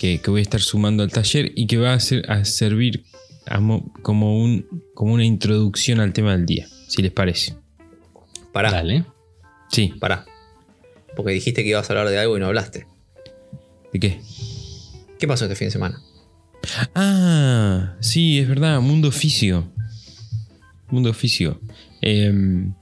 [0.00, 3.04] que, que voy a estar sumando al taller y que va a, ser, a servir
[3.46, 7.54] a mo- como, un, como una introducción al tema del día, si les parece.
[8.52, 9.04] Pará, Dale.
[9.70, 10.24] Sí, pará.
[11.16, 12.86] Porque dijiste que ibas a hablar de algo y no hablaste.
[13.92, 14.20] ¿de qué?
[15.18, 16.02] ¿Qué pasó este fin de semana?
[16.94, 19.64] Ah, sí, es verdad, Mundo Oficio.
[20.90, 21.60] Mundo Oficio.
[22.02, 22.74] Em,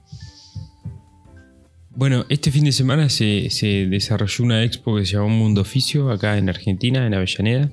[1.95, 6.11] bueno, este fin de semana se, se desarrolló una expo que se llamó Mundo Oficio
[6.11, 7.71] acá en Argentina, en Avellaneda.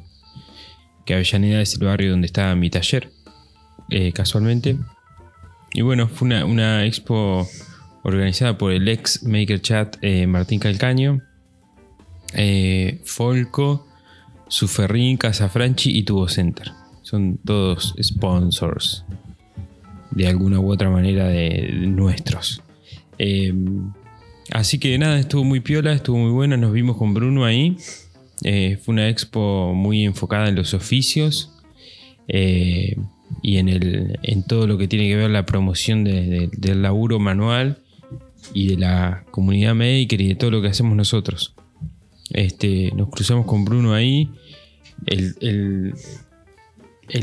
[1.04, 3.11] Que Avellaneda es el barrio donde está mi taller,
[3.90, 4.78] eh, casualmente.
[5.74, 7.48] Y bueno, fue una, una expo
[8.04, 11.22] organizada por el ex Maker Chat eh, Martín Calcaño,
[12.35, 13.88] eh, Folco,
[14.48, 16.72] Suferrín, Casafranchi y Tubo Center.
[17.02, 19.04] Son todos sponsors.
[20.11, 22.62] De alguna u otra manera de, nuestros.
[23.18, 23.52] Eh,
[24.52, 26.56] así que nada, estuvo muy piola, estuvo muy buena.
[26.56, 27.76] Nos vimos con Bruno ahí.
[28.44, 31.50] Eh, fue una expo muy enfocada en los oficios.
[32.28, 32.96] eh,
[33.42, 36.82] y en, el, en todo lo que tiene que ver la promoción de- de- del
[36.82, 37.78] laburo manual
[38.54, 41.54] y de la comunidad maker y de todo lo que hacemos nosotros.
[42.30, 44.28] Este, nos cruzamos con Bruno ahí.
[45.06, 45.94] El, el-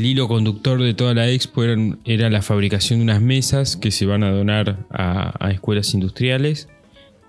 [0.04, 4.22] hilo conductor de toda la expo era, la fabricación de unas mesas que se van
[4.24, 6.68] a donar a escuelas industriales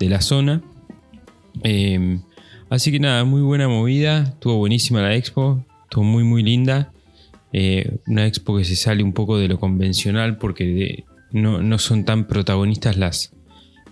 [0.02, 0.64] de la zona.
[1.64, 2.20] Eh,
[2.70, 4.24] así que nada, muy buena movida.
[4.24, 5.64] Estuvo buenísima la expo.
[5.84, 6.92] Estuvo muy, muy linda.
[7.54, 12.04] Eh, una expo que se sale un poco de lo convencional porque no, no son
[12.04, 13.34] tan protagonistas las,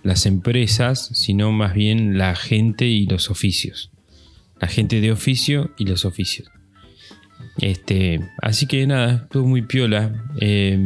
[0.02, 3.92] las empresas, sino más bien la gente y los oficios.
[4.60, 6.48] La gente de oficio y los oficios.
[7.58, 10.24] Este, así que nada, estuvo muy piola.
[10.40, 10.78] eh,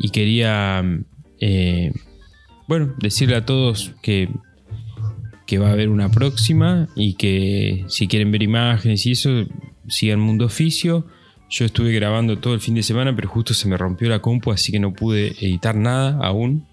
[0.00, 0.84] y quería,
[2.68, 4.28] bueno, decirle a todos que,
[5.46, 9.46] que va a haber una próxima y que si quieren ver imágenes y eso,
[9.88, 11.06] sigan Mundo Oficio.
[11.48, 14.52] Yo estuve grabando todo el fin de semana, pero justo se me rompió la compu,
[14.52, 16.66] así que no pude editar nada aún.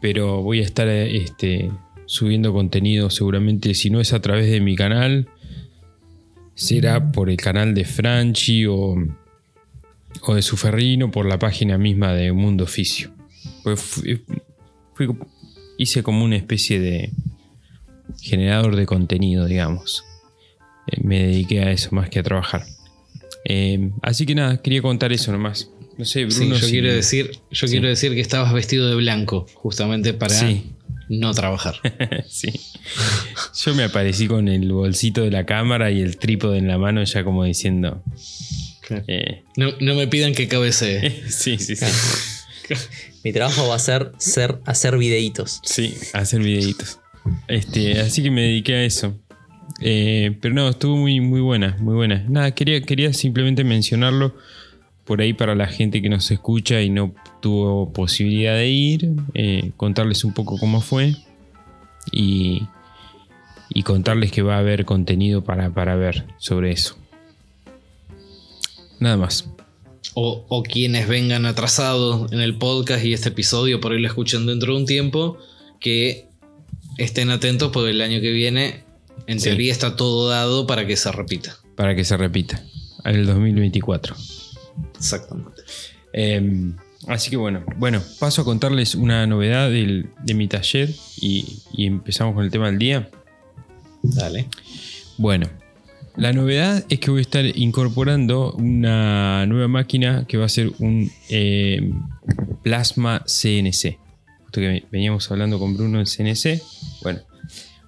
[0.00, 1.70] Pero voy a estar este,
[2.06, 5.28] subiendo contenido seguramente, si no es a través de mi canal,
[6.54, 8.96] será por el canal de Franchi o,
[10.22, 13.13] o de Suferrino, por la página misma de Mundo Oficio.
[13.64, 14.22] Pues fui-
[14.94, 15.08] fui-
[15.78, 17.10] hice como una especie de
[18.20, 20.04] generador de contenido, digamos.
[20.86, 22.64] Eh, me dediqué a eso más que a trabajar.
[23.46, 25.70] Eh, así que nada, quería contar eso nomás.
[25.98, 26.56] No sé, Sí, Bruno.
[26.56, 27.72] yo si- quiero decir, yo Sí.
[27.72, 30.72] quiero decir que estabas vestido de blanco, justamente para Sí.
[31.08, 31.76] no trabajar.
[32.28, 32.52] sí.
[33.64, 37.02] Yo me aparecí con el bolsito de la cámara y el trípode en la mano,
[37.04, 38.02] ya como diciendo.
[39.06, 41.22] eh, No, no me pidan que cabecee.
[41.30, 41.86] sí, sí, sí.
[43.24, 45.60] Mi trabajo va a ser, ser hacer videitos.
[45.64, 47.00] Sí, hacer videitos.
[47.48, 49.14] Este, así que me dediqué a eso.
[49.80, 52.24] Eh, pero no, estuvo muy, muy buena, muy buena.
[52.28, 54.34] Nada, quería, quería simplemente mencionarlo
[55.04, 59.72] por ahí para la gente que nos escucha y no tuvo posibilidad de ir, eh,
[59.76, 61.14] contarles un poco cómo fue
[62.12, 62.62] y,
[63.70, 66.96] y contarles que va a haber contenido para, para ver sobre eso.
[69.00, 69.53] Nada más.
[70.12, 74.44] O, o quienes vengan atrasados en el podcast y este episodio por ahí lo escuchan
[74.46, 75.38] dentro de un tiempo,
[75.80, 76.28] que
[76.98, 78.84] estén atentos porque el año que viene,
[79.26, 79.44] en Sí.
[79.48, 81.56] teoría, está todo dado para que se repita.
[81.74, 82.62] Para que se repita.
[83.04, 84.14] En el 2024.
[84.96, 85.62] Exactamente.
[86.12, 86.72] Eh,
[87.08, 91.86] así que bueno, bueno, paso a contarles una novedad del- de mi taller y, y
[91.86, 93.10] empezamos con el tema del día.
[94.02, 94.48] Dale.
[95.18, 95.48] Bueno,
[96.16, 100.70] la novedad es que voy a estar incorporando una nueva máquina que va a ser
[100.78, 101.90] un eh,
[102.62, 103.98] plasma CNC.
[104.42, 106.62] Justo que veníamos hablando con Bruno del CNC.
[107.02, 107.20] Bueno,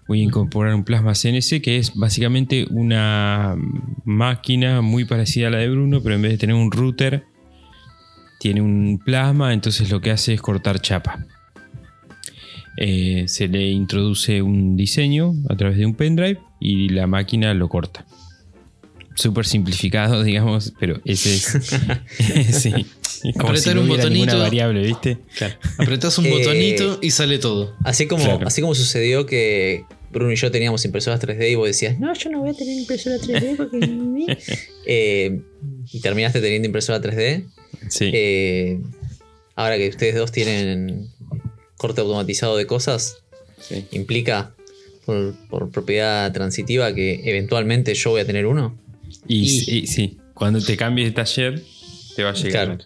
[0.09, 3.57] voy a incorporar un plasma CNC que es básicamente una
[4.05, 7.27] máquina muy parecida a la de Bruno, pero en vez de tener un router,
[8.41, 11.25] tiene un plasma, entonces lo que hace es cortar chapa.
[12.77, 17.69] Eh, se le introduce un diseño a través de un pendrive y la máquina lo
[17.69, 18.05] corta.
[19.17, 21.59] Súper simplificado, digamos, pero ese es.
[22.63, 22.73] sí.
[23.35, 24.39] Como Apretar si no un botonito.
[24.39, 25.19] variable, ¿viste?
[25.79, 27.75] Apretás un Eh, botonito y sale todo.
[27.83, 28.47] Así como, Claro.
[28.47, 32.31] así como sucedió que Bruno y yo teníamos impresoras 3D y vos decías, no, yo
[32.31, 34.37] no voy a tener impresora 3D porque...
[34.89, 35.41] Eh,
[35.93, 37.45] y terminaste teniendo impresora 3D.
[37.89, 38.11] Sí.
[38.13, 38.81] Eh,
[39.57, 41.09] ahora que ustedes dos tienen
[41.77, 43.19] corte automatizado de cosas,
[43.59, 43.85] sí.
[43.93, 44.55] implica
[45.05, 48.79] por, por propiedad transitiva que eventualmente yo voy a tener uno.
[49.29, 49.37] Y,
[49.71, 51.63] y- y- sí, cuando te cambies de taller,
[52.15, 52.79] te va a llegar.
[52.79, 52.85] Claro.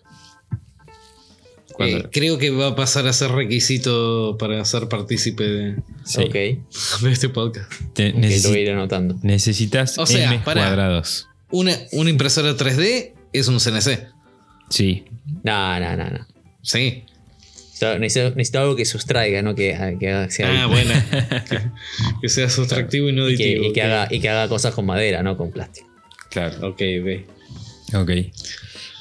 [1.78, 6.20] Eh, creo que va a pasar a ser requisito para ser partícipe de, sí.
[6.22, 6.32] Ok,
[7.02, 7.72] de este podcast.
[7.94, 8.18] Te- lo
[8.50, 9.16] voy a ir anotando.
[9.22, 11.28] necesitas O sea, M cuadrados.
[11.50, 14.08] Una, una impresora 3D es un CNC.
[14.68, 15.04] Sí.
[15.42, 16.26] No, no, no, no.
[16.62, 17.04] Sí.
[17.80, 20.92] Necesito, necesito- necesito algo que sustraiga, no que, que haga- sea Ah, bueno.
[21.48, 21.60] que,
[22.20, 23.64] que sea sustractivo y no y que, aditivo.
[23.64, 25.88] y que haga, y que haga cosas con madera, no con plástico.
[26.30, 26.68] Claro.
[26.68, 27.26] Ok, ve.
[27.94, 28.10] Ok.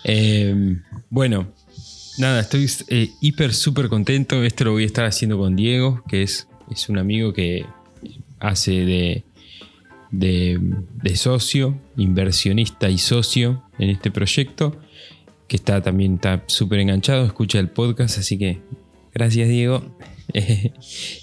[0.03, 0.77] Eh,
[1.09, 1.47] bueno,
[2.17, 4.43] nada, estoy eh, hiper, súper contento.
[4.43, 7.65] Esto lo voy a estar haciendo con Diego, que es, es un amigo que
[8.39, 9.23] hace de,
[10.11, 10.59] de,
[11.03, 14.79] de socio, inversionista y socio en este proyecto,
[15.47, 18.59] que está también está súper enganchado, escucha el podcast, así que
[19.13, 19.97] gracias Diego.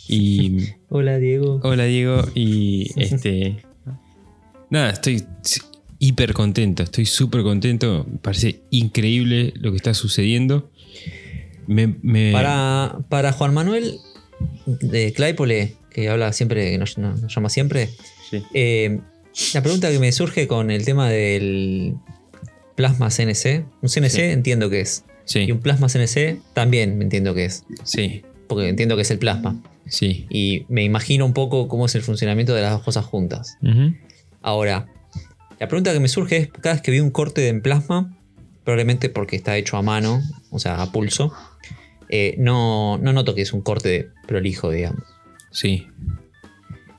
[0.09, 1.61] Y Hola, Diego.
[1.63, 3.65] Hola Diego y este
[4.71, 5.25] nada, estoy
[5.99, 10.71] hiper contento, estoy súper contento, me parece increíble lo que está sucediendo.
[11.67, 13.97] Me, me- Para, para Juan Manuel
[14.67, 17.89] de Claypole, que habla siempre, que nos, llama siempre,
[18.31, 18.43] Sí.
[18.55, 19.01] eh,
[19.55, 21.95] la pregunta que me surge con el tema del
[22.75, 24.21] plasma CNC, un CNC Sí.
[24.23, 28.95] entiendo que es, Sí, y un plasma CNC también entiendo que es, sí, porque entiendo
[28.97, 29.61] que es el plasma.
[29.89, 30.27] sí.
[30.31, 33.57] Y me imagino un poco cómo es el funcionamiento de las dos cosas juntas.
[34.43, 34.87] Ahora,
[35.59, 38.17] la pregunta que me surge es, cada vez que vi un corte en plasma,
[38.65, 41.33] probablemente porque está hecho a mano, o sea, a pulso,
[42.09, 45.03] eh, no, no noto que es un corte prolijo, digamos.
[45.51, 45.87] Sí.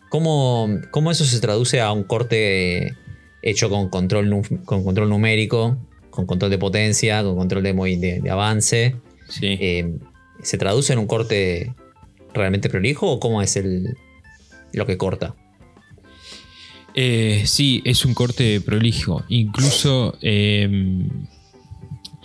[0.10, 2.94] ¿Cómo, cómo eso se traduce a un corte
[3.42, 4.30] hecho con control,
[4.66, 5.78] con control numérico,
[6.10, 8.96] con control de potencia, con control de, de- de avance?
[9.30, 9.58] Sí.
[9.60, 9.98] Eh,
[10.42, 11.74] ¿Se traduce en un corte
[12.34, 13.98] realmente prolijo o cómo es el,
[14.72, 15.36] lo que corta?
[17.00, 19.24] Eh, sí, es un corte prolijo.
[19.30, 21.08] Incluso eh,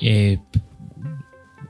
[0.00, 0.38] eh,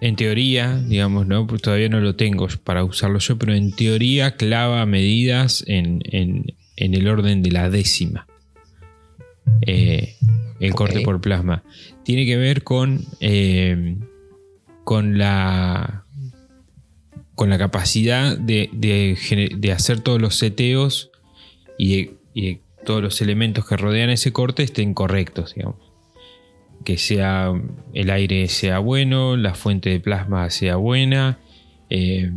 [0.01, 1.47] en teoría, digamos, ¿no?
[1.49, 6.55] Pues todavía no lo tengo para usarlo yo, pero en teoría clava medidas en, en-
[6.77, 8.27] en el orden de la décima.
[9.67, 10.15] Eh,
[10.61, 11.65] el corte por plasma.
[12.05, 13.97] Tiene que ver con, eh,
[14.85, 16.05] con la
[17.35, 21.11] con la capacidad de, de gener- de hacer todos los seteos
[21.79, 25.77] y de, y de todos los elementos que rodean ese corte estén correctos, digamos.
[26.85, 27.53] Que sea
[27.95, 31.39] el aire sea bueno, la fuente de plasma sea buena,
[31.91, 32.33] eh,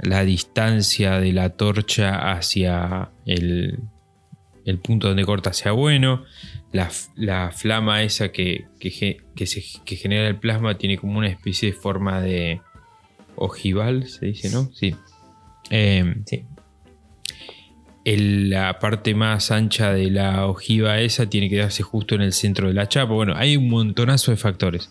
[0.00, 3.80] la distancia de la torcha hacia el,
[4.64, 6.24] el punto donde corta sea bueno,
[6.72, 8.90] la, la flama esa que, que,
[9.34, 9.46] que
[9.84, 12.60] que genera el plasma tiene como una especie de forma de
[13.36, 14.70] ojival, se dice, ¿no?
[14.72, 14.94] Sí.
[15.70, 16.44] Eh, Sí.
[18.14, 22.32] El- la parte más ancha de la ojiva esa tiene que darse justo en el
[22.32, 23.12] centro de la chapa.
[23.12, 24.90] Bueno, hay un montonazo de factores.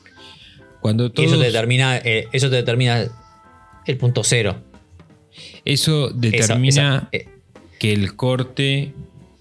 [0.81, 3.05] Cuando todos, eso te determina, eh, eso te determina
[3.85, 4.61] el punto cero.
[5.65, 7.27] eso determina esa- eh,
[7.79, 8.93] que el corte,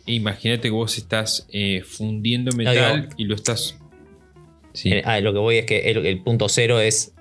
[0.07, 3.79] imagínate que vos estás eh, fundiendo metal digo- y lo estás...
[4.74, 7.14] Sí, ah, lo que voy es que el, el punto cero es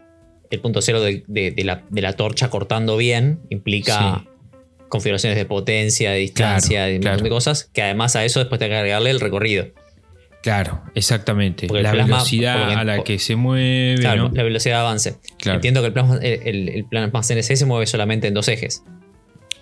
[0.50, 3.40] el punto cero de, de- de la, de la torcha cortando bien.
[3.50, 4.30] Implica Sí.
[4.96, 7.14] Configuraciones de potencia, de distancia, Claro, de un claro.
[7.16, 7.70] montón de cosas.
[7.74, 9.68] Que además a eso después te que agregarle el recorrido.
[10.42, 11.68] claro, exactamente.
[11.68, 13.96] Porque La plasma, velocidad a la que se mueve.
[14.00, 14.36] Claro, ¿no?
[14.36, 15.16] la velocidad de avance.
[15.40, 15.58] Claro.
[15.58, 18.84] Entiendo que el plasma, el, plasma CNC se mueve solamente en dos ejes.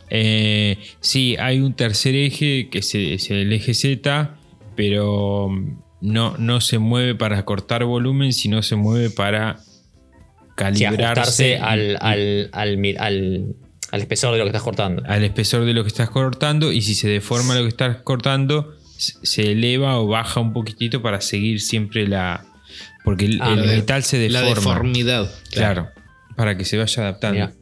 [0.09, 4.35] Eh, sí, hay un tercer eje que es, es el eje Z,
[4.75, 5.49] pero
[6.01, 9.69] no, no se mueve para cortar volumen, sino se mueve para Sí,
[10.55, 11.05] calibrarse.
[11.05, 11.97] ajustarse y- al,
[12.53, 13.55] al, al-
[13.93, 15.03] Al espesor de lo que estás cortando.
[15.05, 18.75] al espesor de lo que estás cortando y si se deforma lo que estás cortando,
[18.97, 22.43] se eleva o baja un poquitito para seguir siempre la...
[23.05, 24.71] Porque el, Ah, el la de- metal se La deforma.
[24.71, 25.31] deformidad.
[25.51, 25.89] Claro,
[26.35, 27.35] para que se vaya adaptando.
[27.39, 27.53] Mirá.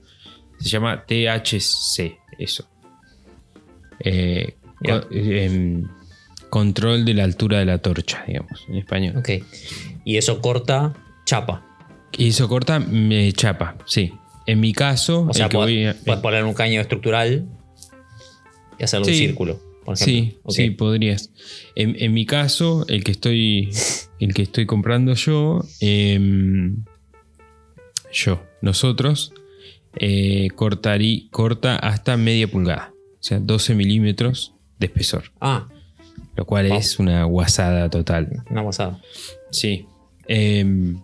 [0.59, 2.65] Se llama THC, eso.
[3.99, 4.55] Eh,
[5.11, 5.83] em,
[6.49, 9.17] control de la altura de la torcha, digamos, en español.
[9.17, 9.29] Ok.
[10.05, 10.93] Y eso corta
[11.25, 11.65] chapa.
[12.17, 14.13] Y eso corta, me chapa, sí.
[14.51, 17.47] En mi caso, O sea, que puedes, voy a- puedes poner un caño estructural
[18.77, 20.05] y hacerlo un círculo, por ejemplo.
[20.51, 21.31] Sí, sí, podrías.
[21.75, 23.69] En, en mi caso, el que estoy,
[24.19, 26.83] el que estoy comprando yo, em,
[28.11, 29.33] yo, nosotros,
[29.95, 35.67] eh, cortarí, corta hasta media pulgada, o sea, 12 milímetros de espesor, Ah,
[36.35, 36.77] lo cual Wow.
[36.77, 38.43] es una guasada total.
[38.49, 39.01] una pasada.
[39.51, 39.85] Sí.
[40.27, 40.99] Em,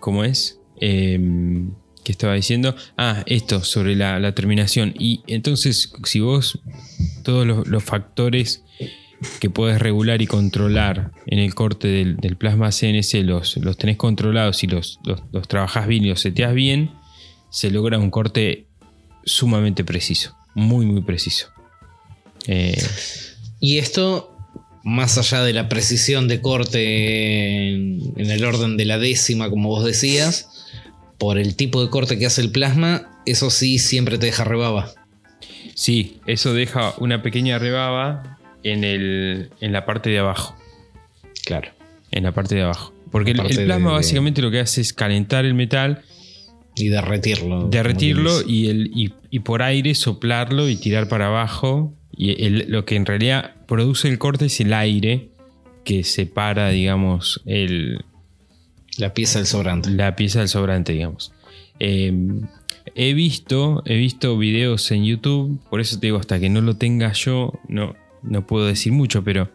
[0.00, 0.60] ¿Cómo es?
[2.06, 2.76] ¿Qué estaba diciendo?
[2.96, 4.94] Ah, esto, sobre la, terminación.
[4.96, 6.60] Y entonces, si vos
[7.24, 8.62] todos los, factores
[9.40, 14.62] que puedes regular y controlar en el corte del, plasma CNC los, los tenés controlados
[14.62, 15.00] y los,
[15.32, 16.92] los, trabajás bien y los seteás bien,
[17.50, 18.68] se logra un corte
[19.24, 20.36] sumamente preciso.
[20.54, 21.48] Muy, muy preciso.
[22.46, 22.80] Eh,
[23.58, 24.32] Y esto,
[24.84, 29.84] más allá de la precisión de corte en el orden de la décima, como vos
[29.84, 30.55] decías,
[31.18, 34.92] por el tipo de corte que hace el plasma, eso sí siempre te deja rebaba.
[35.74, 40.56] Sí, eso deja una pequeña rebaba en, el, en la parte de abajo.
[41.44, 41.70] Claro.
[42.10, 42.92] En la parte de abajo.
[43.10, 46.02] Porque el, plasma de- básicamente lo que hace es calentar el metal,
[46.74, 47.68] Y derretirlo.
[47.68, 51.94] derretirlo y, el, y, y por aire soplarlo y tirar para abajo.
[52.16, 55.28] Y el- lo que en realidad produce el corte es el aire
[55.84, 58.04] que separa, digamos, el,
[58.98, 59.90] La pieza del sobrante.
[59.90, 61.32] la pieza del sobrante, digamos.
[61.80, 62.12] Eh,
[62.94, 66.76] he visto, he visto videos en YouTube, por eso te digo, hasta que no lo
[66.76, 69.50] tenga yo, no, no puedo decir mucho, pero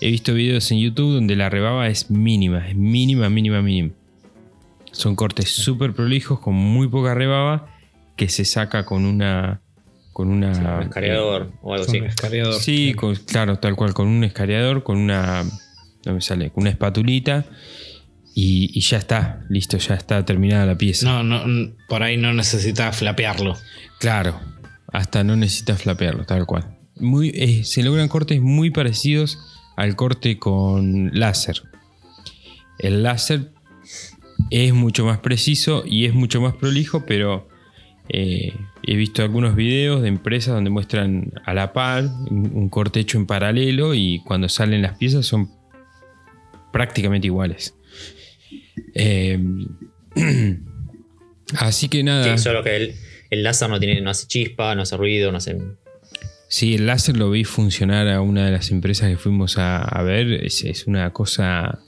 [0.00, 3.90] he visto videos en YouTube donde la rebaba es mínima, es mínima, mínima, mínima.
[4.92, 7.66] Son cortes súper prolijos con muy poca rebaba
[8.16, 9.60] que se saca con una...
[10.12, 11.98] Con una un escareador o algo así.
[11.98, 12.54] un escareador.
[12.62, 15.42] Sí, con- claro, tal cual, con un escareador, con una.
[16.06, 17.44] No me sale, con una espatulita.
[18.36, 21.06] Y, y ya está, listo, ya está terminada la pieza.
[21.06, 23.56] No, no, por ahí no necesitas flapearlo.
[24.00, 24.40] Claro,
[24.92, 26.76] hasta no necesitas flapearlo, tal cual.
[26.96, 29.38] Muy, eh, se logran cortes muy parecidos
[29.76, 31.62] al corte con láser.
[32.78, 33.52] El láser
[34.50, 37.48] es mucho más preciso y es mucho más prolijo, pero
[38.08, 43.16] eh, he visto algunos videos de empresas donde muestran a la par un corte hecho
[43.16, 45.50] en paralelo y cuando salen las piezas son
[46.72, 47.76] prácticamente iguales.
[48.94, 49.38] Eh,
[51.58, 52.36] así que nada.
[52.36, 52.94] Sí, solo que el,
[53.30, 55.56] el láser no, tiene, no hace chispa, no hace ruido, no hace.
[56.48, 60.02] Sí, el láser lo vi funcionar a una de las empresas que fuimos a, a
[60.02, 60.44] ver.
[60.44, 61.80] Es, es una cosa.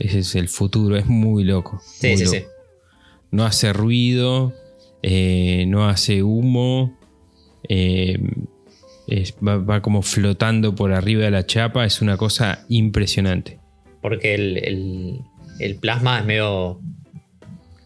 [0.00, 1.80] Ese es el futuro, es muy loco.
[1.84, 2.36] Sí, muy sí, loco.
[2.36, 2.44] sí.
[3.30, 4.54] No hace ruido,
[5.02, 6.96] eh, no hace humo,
[7.68, 8.18] eh,
[9.08, 11.84] es- va, va como flotando por arriba de la chapa.
[11.84, 13.58] Es una cosa impresionante.
[14.04, 15.20] Porque el, el-
[15.60, 16.78] el plasma es medio.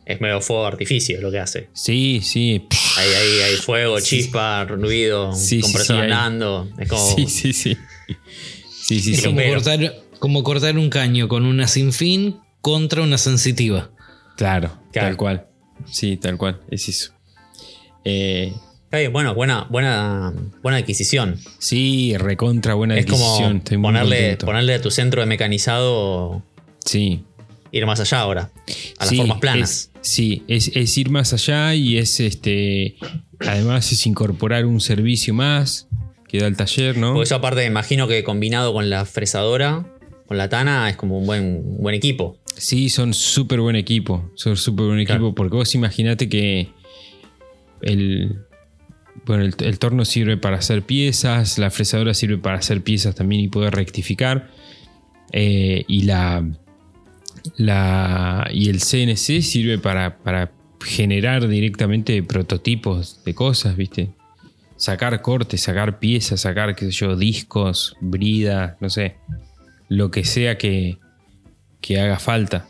[0.05, 1.69] Es medio fuego de artificio lo que hace.
[1.75, 2.67] Sí, sí.
[2.97, 6.69] Hay, hay, hay fuego, chispa, ruido, Sí, sí, un compresor sí, andando.
[6.77, 7.15] Es como.
[7.15, 7.77] Sí, sí, sí.
[8.83, 9.27] Sí, sí, Es sí.
[9.27, 13.91] como cortar, como cortar un caño con una sin fin contra una sensitiva.
[14.37, 15.09] Claro, Claro.
[15.09, 15.47] tal cual.
[15.87, 16.59] Sí, tal cual.
[16.71, 17.13] Es eso.
[18.05, 18.53] Eh,
[18.89, 20.33] Está bien, bueno, buena, buena,
[20.63, 21.37] buena adquisición.
[21.59, 23.57] Sí, recontra buena es como adquisición.
[23.59, 26.43] Estoy muy ponerle, ponerle a tu centro de mecanizado
[26.87, 27.23] Sí.
[27.71, 28.51] ir más allá ahora.
[28.97, 29.71] A las Sí, formas planas.
[29.71, 32.97] es- sí, es, es ir más allá y es este.
[33.41, 35.87] Además, es incorporar un servicio más
[36.27, 37.13] que da el taller, ¿no?
[37.13, 39.85] Porque eso aparte imagino que combinado con la fresadora,
[40.27, 42.39] con la tana, es como un buen, un buen equipo.
[42.57, 44.31] Sí, son súper buen equipo.
[44.35, 45.27] Son súper buen Claro.
[45.27, 45.35] equipo.
[45.35, 46.71] Porque vos imaginate que
[47.83, 48.47] el.
[49.29, 53.43] Bueno, el, el torno sirve para hacer piezas, la fresadora sirve para hacer piezas también
[53.43, 54.51] y poder rectificar.
[55.33, 56.45] eh, y la,
[57.57, 58.49] la.
[58.53, 60.51] Y el CNC sirve para, para
[60.85, 64.11] generar directamente prototipos de cosas, ¿viste?
[64.77, 69.17] Sacar cortes, sacar piezas, sacar, qué sé yo, discos, bridas, no sé.
[69.89, 70.99] Lo que sea que,
[71.81, 72.67] que haga falta.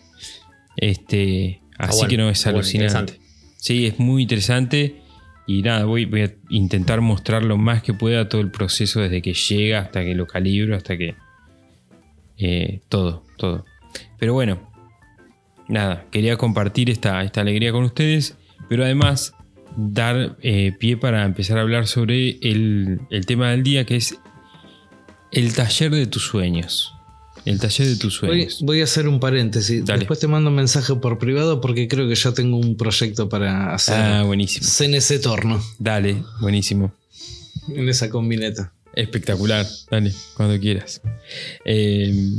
[0.77, 3.21] Este, Está así bueno, que no es bueno, alucinante.
[3.59, 5.03] Sí, es muy interesante.
[5.49, 9.35] Y nada, voy, a intentar mostrar lo más que pueda todo el proceso desde que
[9.35, 11.17] llega hasta que lo calibro, hasta que.
[12.37, 13.65] eh, todo, todo.
[14.19, 14.71] Pero bueno,
[15.67, 18.37] nada, quería compartir esta, esta alegría con ustedes
[18.69, 19.35] pero además
[19.77, 24.19] dar eh, pie para empezar a hablar sobre el, el tema del día que es
[25.31, 26.95] el taller de tus sueños.
[27.49, 28.59] El taller de tus Voy, sueños.
[28.63, 29.85] voy a hacer un paréntesis.
[29.85, 30.01] Dale.
[30.01, 33.75] Después te mando un mensaje por privado porque creo que ya tengo un proyecto para
[33.75, 34.67] hacer Ah, buenísimo.
[34.67, 36.93] CNC Torno Dale, buenísimo.
[37.69, 38.73] en esa combineta.
[38.95, 39.67] Espectacular.
[39.91, 41.01] Dale, cuando quieras.
[41.65, 42.33] Eh,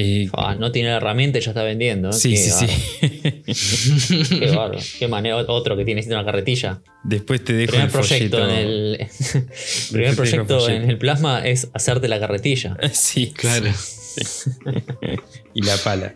[0.00, 2.10] eh, no tiene la herramienta y ya está vendiendo.
[2.10, 2.12] ¿eh?
[2.12, 4.28] sí, Qué sí, sí.
[4.38, 4.78] Qué bárbaro.
[4.98, 5.36] Qué manera.
[5.36, 6.80] Otro que tiene una carretilla.
[7.04, 8.54] Después te dejo Primer el proyecto folleto.
[8.54, 9.06] en el.
[9.92, 10.82] primer proyecto folleto.
[10.84, 12.76] en el plasma es hacerte la carretilla.
[12.92, 13.70] Sí, Claro.
[15.54, 16.14] y la pala.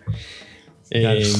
[0.90, 1.20] Claro.
[1.20, 1.32] Eh,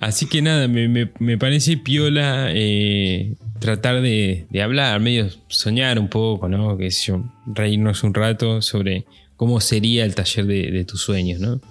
[0.00, 5.98] así que nada, me, me- me parece piola eh, tratar de, de hablar, medio soñar
[5.98, 6.76] un poco, ¿no?
[6.76, 9.04] Que yo, reírnos un rato sobre
[9.40, 11.62] cómo sería el taller de, de tus sueños, ¿no?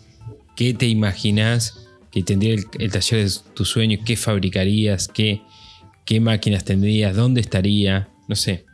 [0.56, 4.02] ¿Qué te imaginas que tendría el, el taller de tus sueños?
[4.04, 5.08] ¿Qué fabricarías?
[5.08, 5.44] ¿Qué,
[6.04, 7.16] qué máquinas tendrías?
[7.16, 8.10] ¿Dónde estaría?
[8.28, 8.66] No sé.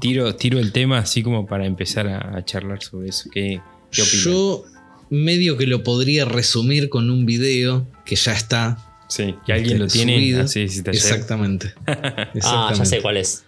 [0.00, 3.28] Tiro, tiro el tema así como para empezar a, a charlar sobre eso.
[3.32, 3.60] ¿Qué,
[3.90, 4.24] qué opinas?
[4.24, 4.64] Yo
[5.10, 8.78] medio que lo podría resumir con un video que ya está.
[9.08, 10.42] Sí, que alguien lo tiene subido.
[10.42, 11.02] así, ese taller.
[11.02, 11.74] Exactamente.
[11.88, 12.86] Ah, ya Exactamente.
[12.86, 13.42] sé cuál es.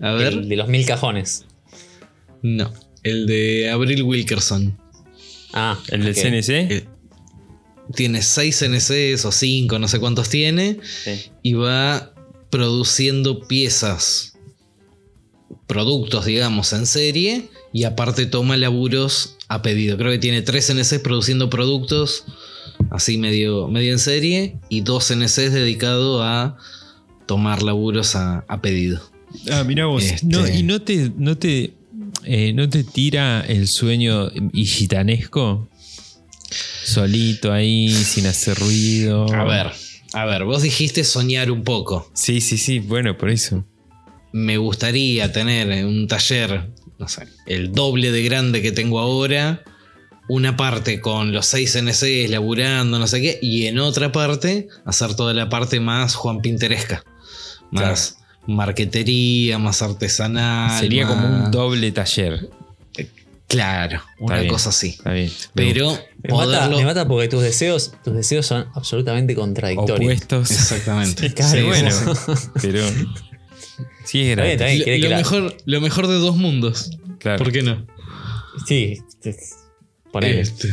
[0.00, 0.32] A ver.
[0.32, 1.44] El de los mil cajones.
[2.42, 2.72] No.
[3.04, 4.76] El de Abril Wilkerson.
[5.52, 6.14] Ah, ¿El del.
[6.14, 6.48] CNC?
[6.72, 6.84] Eh,
[7.94, 10.78] Tiene 6 CNCs o 5, no sé cuántos tiene.
[11.04, 11.30] Sí.
[11.42, 12.12] Y va
[12.50, 14.32] produciendo piezas.
[15.66, 17.48] Productos, digamos, en serie.
[17.72, 19.96] Y aparte toma laburos a pedido.
[19.96, 22.24] Creo que tiene 3 CNCs produciendo productos.
[22.90, 24.58] Así medio, medio en serie.
[24.68, 26.56] Y 2 CNCs dedicados a
[27.26, 29.00] tomar laburos a, a pedido.
[29.50, 30.02] Ah, mira vos.
[30.04, 31.74] Este- No, ¿Y no te, no, te,
[32.24, 35.68] eh, no te tira el sueño gitanesco?
[36.84, 39.32] Solito ahí, sin hacer ruido.
[39.34, 39.72] A ver,
[40.12, 42.10] a ver, vos dijiste soñar un poco.
[42.14, 43.64] Sí, sí, sí, bueno, por eso.
[44.32, 49.62] me gustaría tener un taller, no sé, el doble de grande que tengo ahora.
[50.26, 55.14] Una parte con los 6 NCs laburando, no sé qué, y en otra parte hacer
[55.14, 57.04] toda la parte más Juan Pinteresca.
[57.70, 58.16] Más
[58.46, 60.78] marquetería, más artesanal.
[60.80, 62.48] Sería como un doble taller.
[63.46, 64.48] Claro, una bien.
[64.50, 64.88] cosa así.
[64.88, 65.30] Está bien.
[65.54, 66.76] Pero Me mata, poderlo.
[66.78, 70.00] me mata porque tus deseos, tus deseos son absolutamente contradictorios.
[70.00, 70.50] Opuestos.
[70.50, 71.28] Exactamente.
[71.28, 71.90] Sí, Claro, bueno,
[72.60, 72.84] pero.
[74.04, 74.60] Sí, es Está bien, gratis.
[74.60, 74.78] está bien.
[74.78, 76.90] Lo, quiere que lo la- mejor, lo mejor de dos mundos.
[77.18, 77.38] Claro.
[77.44, 77.86] ¿Por qué no?
[78.66, 79.00] Sí.
[80.10, 80.40] Ponele.
[80.40, 80.72] Este,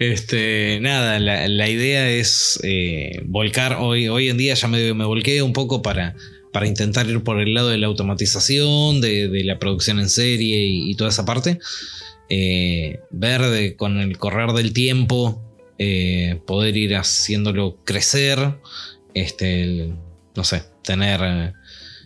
[0.00, 3.76] este, nada, la, la idea es eh, volcar.
[3.78, 6.16] Hoy, hoy en día ya me, me volqué un poco para,
[6.52, 10.64] para intentar ir por el lado de la automatización, de, de la producción en serie
[10.66, 11.58] y, toda esa parte.
[12.30, 15.42] Eh, ver de- con el correr del tiempo,
[15.78, 18.38] eh, poder ir haciéndolo crecer.
[19.14, 19.92] Este,
[20.34, 21.52] no sé, tener.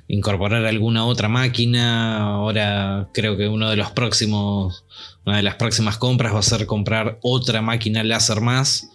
[0.09, 2.19] Incorporar alguna otra máquina.
[2.19, 4.85] Ahora creo que uno de los próximos.
[5.27, 8.91] Una de las próximas compras va a ser comprar otra máquina láser más.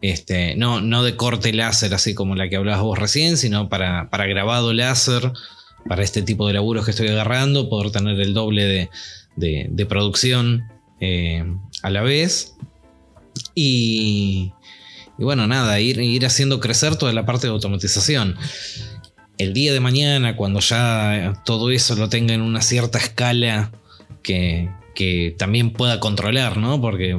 [0.00, 4.10] Este, no, no de corte láser, así como la que hablabas vos recién, sino para,
[4.10, 5.32] para grabado láser,
[5.88, 8.90] para este tipo de laburos que estoy agarrando, poder tener el doble de,
[9.36, 10.64] de- de producción
[10.98, 11.44] eh,
[11.84, 12.56] a la vez.
[13.54, 14.52] Y,
[15.18, 18.36] y bueno, nada, ir, ir haciendo crecer toda la parte de automatización.
[19.42, 23.72] El día de mañana, cuando ya todo eso lo tenga en una cierta escala
[24.22, 26.80] que, que también pueda controlar, ¿no?
[26.80, 27.16] Porque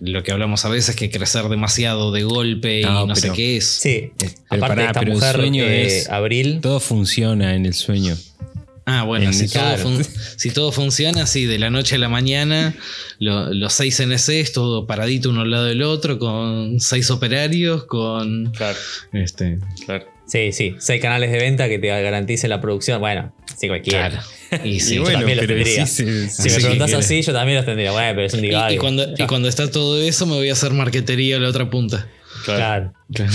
[0.00, 3.32] lo que hablamos a veces es que crecer demasiado de golpe No, y no sé
[3.32, 3.66] qué es.
[3.66, 4.12] Sí.
[4.18, 6.60] Pero Aparte, pará, esta pero el sueño eh, es- Abril.
[6.62, 8.16] Todo funciona en el sueño.
[8.88, 9.82] Ah, bueno, En- si, claro.
[9.82, 10.06] todo fun-
[10.36, 12.74] si todo funciona así de la noche a la mañana,
[13.18, 18.52] lo- los seis NCs, todo paradito uno al lado del otro, con seis operarios, con.
[18.52, 18.78] Claro,
[19.12, 19.58] Este.
[19.84, 20.06] claro.
[20.26, 20.74] Sí, sí.
[20.78, 23.00] Seis canales de venta que te garanticen la producción.
[23.00, 24.08] Bueno, sí, cualquiera.
[24.10, 24.66] Claro.
[24.66, 25.86] Y, sí, y yo también lo pero tendría.
[25.86, 27.92] sí, sí, Si me preguntas así, yo también los tendría.
[27.92, 28.74] Bueno, pero es un y- divague.
[28.74, 29.26] y cuando, y Ya.
[29.26, 32.08] cuando está todo eso, me voy a hacer marquetería a la otra punta.
[32.44, 32.92] Claro.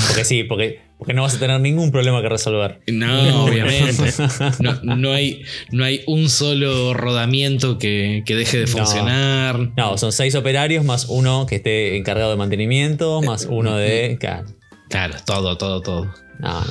[0.08, 2.82] Porque sí, porque, porque no vas a tener ningún problema que resolver.
[2.88, 4.12] No, obviamente.
[4.60, 8.72] No, no hay, no hay un solo rodamiento que, que deje de No.
[8.72, 9.72] funcionar.
[9.78, 14.18] No, son seis operarios más uno que esté encargado de mantenimiento, más uno de.
[14.20, 14.46] Claro.
[14.89, 16.14] Claro, todo, todo, todo.
[16.42, 16.68] No, no,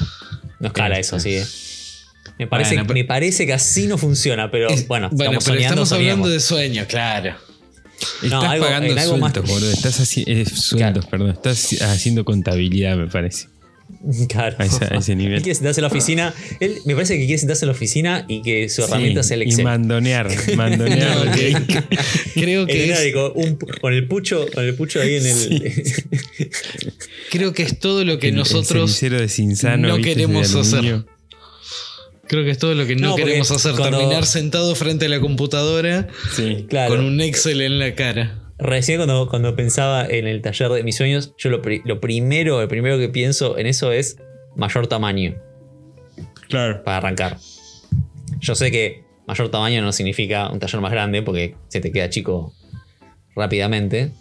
[0.61, 1.37] no es cara eso, así.
[1.37, 1.47] eh.
[2.39, 5.57] Me parece, Bueno, me parece que así no funciona, pero Es- bueno, bueno, estamos pero
[5.57, 7.35] soñando, estamos hablando de sueño, claro.
[8.23, 9.71] Estás algo- pagando algo más- sueldos, boludo.
[9.73, 11.31] Estás haci- eh, sueldos, perdón.
[11.31, 13.49] Estás haciendo contabilidad, me parece.
[14.29, 14.57] Claro.
[14.59, 15.35] A ese- a ese nivel.
[15.35, 16.33] Él quiere sentarse en la oficina.
[16.61, 19.35] Él me parece que quiere sentarse en la oficina y que su herramienta Sí, sea
[19.37, 19.65] el y Excel.
[19.65, 21.27] mandonear, mandonear.
[21.27, 21.33] No,
[22.35, 25.73] creo que es, un con el pucho, con el pucho ahí en el.
[27.31, 31.05] Creo que es todo lo que El- nosotros cenicero de Cinzano, no queremos De hacer.
[32.27, 33.75] Creo que es todo lo que no, queremos hacer.
[33.75, 36.67] cuando- Terminar sentado frente a la computadora Sí.
[36.69, 36.95] Claro.
[36.95, 38.37] con un Excel en la cara.
[38.59, 42.61] Recién cuando, cuando pensaba en el taller de mis sueños, yo lo, pri- lo primero,
[42.61, 44.19] el primero que pienso en eso es
[44.55, 45.35] mayor tamaño
[46.49, 46.85] Claro.
[46.85, 47.39] para arrancar.
[48.41, 52.11] Yo sé que mayor tamaño no significa un taller más grande porque se te queda
[52.11, 52.53] chico
[53.35, 54.13] rápidamente.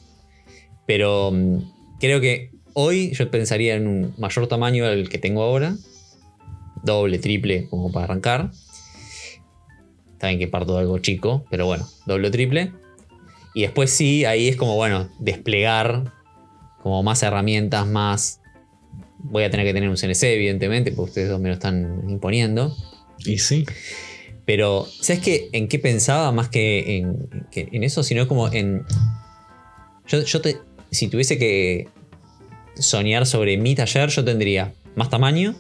[0.88, 1.58] Pero mm,
[2.00, 2.52] creo que
[2.82, 5.76] hoy yo pensaría en un mayor tamaño al que tengo ahora.
[6.82, 8.52] Doble, triple, como para arrancar.
[10.18, 12.72] También que parto de algo chico, pero bueno, doble o triple.
[13.54, 16.14] Y después sí, ahí es como, bueno, desplegar
[16.82, 18.40] como más herramientas, más...
[19.18, 22.74] Voy a tener que tener un CNC, evidentemente, porque ustedes dos me lo están imponiendo.
[23.26, 23.66] Y sí.
[24.46, 25.50] Pero, ¿sabes qué?
[25.52, 28.04] ¿En qué pensaba más que en, que en eso?
[28.04, 28.86] Sino como en.
[30.08, 30.60] Yo, yo te,
[30.90, 31.90] si tuviese que
[32.80, 35.56] soñar sobre mi taller, yo tendría más tamaño,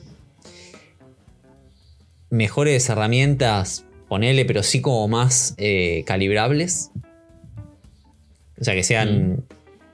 [2.29, 6.91] mejores herramientas, ponele, pero sí como más eh, calibrables.
[8.59, 9.45] O sea, que sean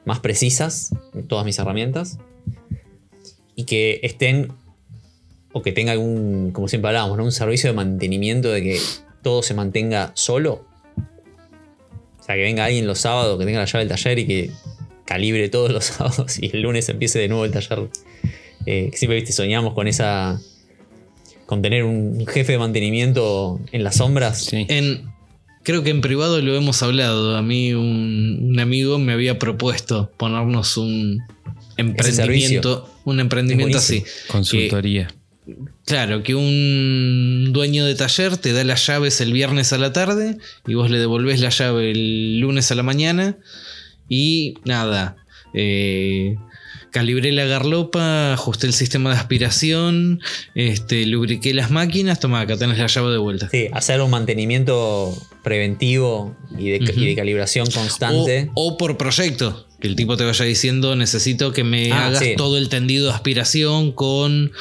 [0.06, 0.92] más precisas
[1.28, 2.18] todas mis herramientas.
[3.56, 4.52] Y que estén
[5.54, 7.24] o que tenga algún, como siempre hablábamos, ¿no?
[7.24, 8.80] un servicio de mantenimiento de que
[9.22, 10.66] todo se mantenga solo.
[12.20, 14.52] O sea, que venga alguien los sábados, que tenga la llave del taller y que
[15.06, 17.90] calibre todos los sábados y el lunes empiece de nuevo el taller.
[18.66, 20.42] Eh, siempre, viste, soñamos con esa...
[21.46, 24.46] con tener un jefe de mantenimiento en las sombras.
[24.46, 24.66] Sí.
[24.70, 25.06] En,
[25.64, 27.36] creo que en privado lo hemos hablado.
[27.36, 31.22] A mí un, un amigo me había propuesto ponernos un
[31.78, 32.90] emprendimiento.
[33.04, 34.04] Un emprendimiento así.
[34.28, 35.08] Consultoría.
[35.86, 40.38] Claro, que un dueño de taller te da las llaves el viernes a la tarde
[40.66, 43.38] y vos le devolvés la llave el lunes a la mañana
[44.10, 45.18] y nada.
[45.54, 46.36] eh,
[46.92, 50.22] calibré la garlopa, ajusté el sistema de aspiración,
[50.54, 53.50] este, lubriqué las máquinas, toma, acá tenés la llave de vuelta.
[53.50, 57.02] Sí, hacer un mantenimiento preventivo y de, Ujú.
[57.02, 58.50] y de calibración constante.
[58.54, 62.20] O, o por proyecto, que el tipo te vaya diciendo, necesito que me Ah, hagas
[62.20, 62.34] sí.
[62.38, 64.52] todo el tendido de aspiración con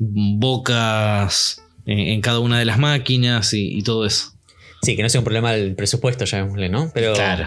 [0.00, 4.32] bocas en, en cada una de las máquinas y, y todo eso.
[4.86, 6.90] Sí, que no sea un problema del presupuesto, llamémosle, ¿no?
[6.94, 7.46] Pero Claro.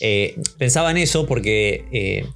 [0.00, 2.26] eh, pensaba en eso porque eh,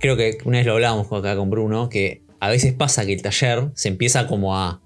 [0.00, 3.22] creo que una vez lo hablábamos acá con Bruno, que a veces pasa que el
[3.22, 4.80] taller se empieza como a.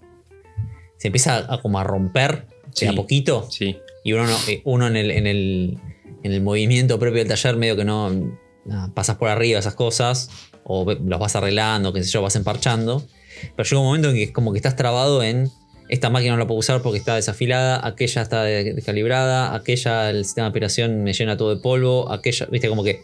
[0.99, 2.47] Se empieza a como a romper
[2.81, 3.49] de a poquito.
[3.51, 3.77] Sí.
[4.03, 5.79] Y uno, no- eh, uno en, el, en, el,
[6.23, 8.11] en el movimiento propio del taller, medio que no
[8.65, 10.31] nada, pasas por arriba esas cosas,
[10.65, 13.07] o los vas arreglando, qué sé yo, vas emparchando.
[13.57, 15.49] Pero llega un momento en que es como que estás trabado en
[15.89, 20.25] esta máquina no la puedo usar porque está desafilada, aquella está de- descalibrada, aquella el
[20.25, 23.03] sistema de operación me llena todo de polvo, aquella, viste, como que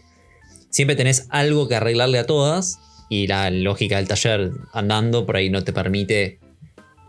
[0.71, 2.79] siempre tenés algo que arreglarle a todas
[3.09, 6.39] y la lógica del taller andando por ahí no te permite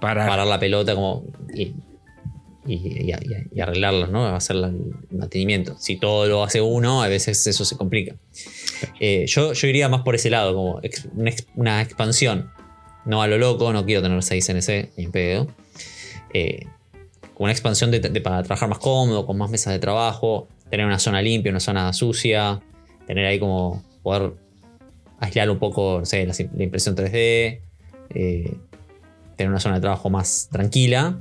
[0.02, 0.28] Para.
[0.28, 1.24] parar la pelota como
[1.56, 1.74] y,
[2.66, 4.26] y, y- y- y arreglarlos, ¿no?
[4.28, 5.76] Hacer el mantenimiento.
[5.80, 8.16] Si todo lo hace uno, a veces eso se complica.
[9.00, 10.82] Eh, yo, yo iría más por ese lado, como
[11.14, 12.50] una, ex- una expansión.
[13.06, 15.48] No a lo loco, no quiero tener 6 CNC, ni pedo.
[16.34, 16.66] Eh,
[17.38, 21.00] una expansión de, de- para trabajar más cómodo, con más mesas de trabajo, tener una
[21.00, 22.62] zona limpia, una zona sucia,
[23.08, 24.34] tener ahí como poder
[25.20, 27.60] aislar un poco, no sé, la, la impresión 3D,
[28.16, 28.58] eh,
[29.36, 31.20] tener una zona de trabajo más tranquila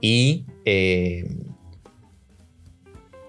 [0.00, 1.28] y, eh,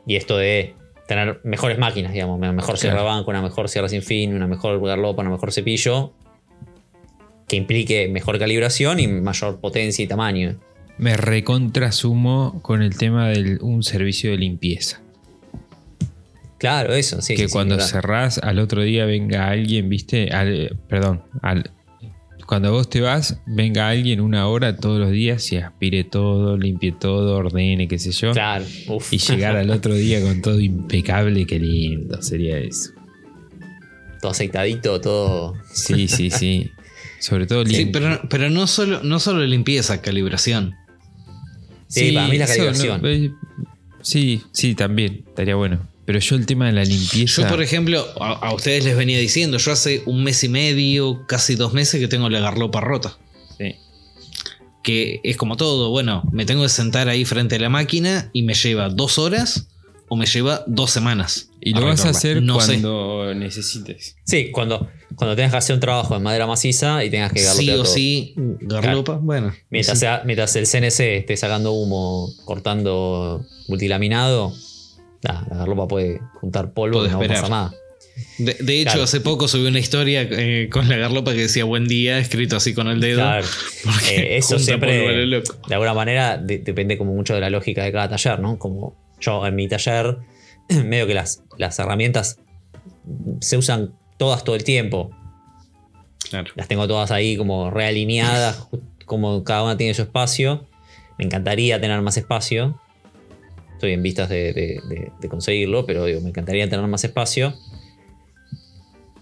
[0.05, 0.75] y esto de
[1.07, 3.09] tener mejores máquinas, digamos, una mejor sierra Claro.
[3.17, 6.13] banco, una mejor sierra sin fin, una mejor garlopa, una mejor cepillo,
[7.47, 10.57] que implique mejor calibración y mayor potencia y tamaño.
[10.97, 15.01] Me recontrasumo con el tema de un servicio de limpieza.
[16.59, 17.33] Claro, eso, sí.
[17.35, 17.89] que sí, sí, cuando claro.
[17.91, 20.29] cerrás al otro día venga alguien, ¿viste?
[20.31, 21.71] Al- perdón, al-
[22.47, 26.91] cuando vos te vas, venga alguien una hora todos los días y aspire todo, limpie
[26.93, 28.31] todo, ordene, qué sé yo.
[28.31, 29.11] Claro, uf.
[29.11, 32.91] Y llegar al otro día con todo impecable, qué lindo sería eso.
[34.21, 35.55] todo aceitadito, todo.
[35.73, 36.71] Sí, sí, sí.
[37.19, 38.01] Sobre todo Sí, limpio.
[38.01, 40.75] pero, pero no, solo, no solo limpieza, calibración.
[41.93, 43.01] Sí, para mí la eso calibración.
[43.01, 43.31] no, eh,
[44.01, 45.87] sí, sí, también, estaría bueno.
[46.05, 47.43] Pero yo el tema de la limpieza.
[47.43, 51.25] Yo, por ejemplo, a, a ustedes les venía diciendo, yo hace un mes y medio,
[51.27, 53.17] casi dos meses que tengo la garlopa rota.
[53.57, 53.75] Sí.
[54.83, 58.43] Que es como todo, bueno, me tengo que sentar ahí frente a la máquina y
[58.43, 59.69] me lleva dos horas
[60.09, 61.49] o me lleva dos semanas.
[61.61, 62.73] Y lo vas a hacer No sé.
[62.73, 64.17] cuando necesites.
[64.25, 67.45] Sí, cuando, cuando tengas que hacer un trabajo en madera maciza y tengas que Sí
[67.45, 67.93] garlopear o todo.
[67.93, 69.53] sí, garlopa, bueno.
[69.69, 70.01] Mientras, sí.
[70.01, 74.53] sea- mientras el CNC esté sacando humo, cortando multilaminado,
[75.21, 77.37] la garlopa puede juntar polvo y no esperar.
[77.41, 77.73] pasa nada.
[78.37, 79.03] De, de hecho, Claro.
[79.03, 82.73] hace poco subí una historia eh, con la garlopa que decía buen día, escrito así
[82.73, 83.21] con el dedo.
[83.21, 83.47] Claro.
[83.83, 85.43] Porque Eh, eso siempre, a de
[85.73, 88.59] alguna manera, de- depende como mucho de la lógica de cada taller, ¿no?
[88.59, 90.17] Como yo en mi taller,
[90.85, 92.39] medio que las, las herramientas
[93.41, 95.11] se usan todas todo el tiempo.
[96.29, 96.51] Claro.
[96.55, 98.67] Las tengo todas ahí como realineadas,
[99.05, 100.67] como cada una tiene su espacio.
[101.17, 102.79] Me encantaría tener más espacio.
[103.73, 107.53] Estoy en vistas de, de- de- de conseguirlo, pero digo, me encantaría tener más espacio.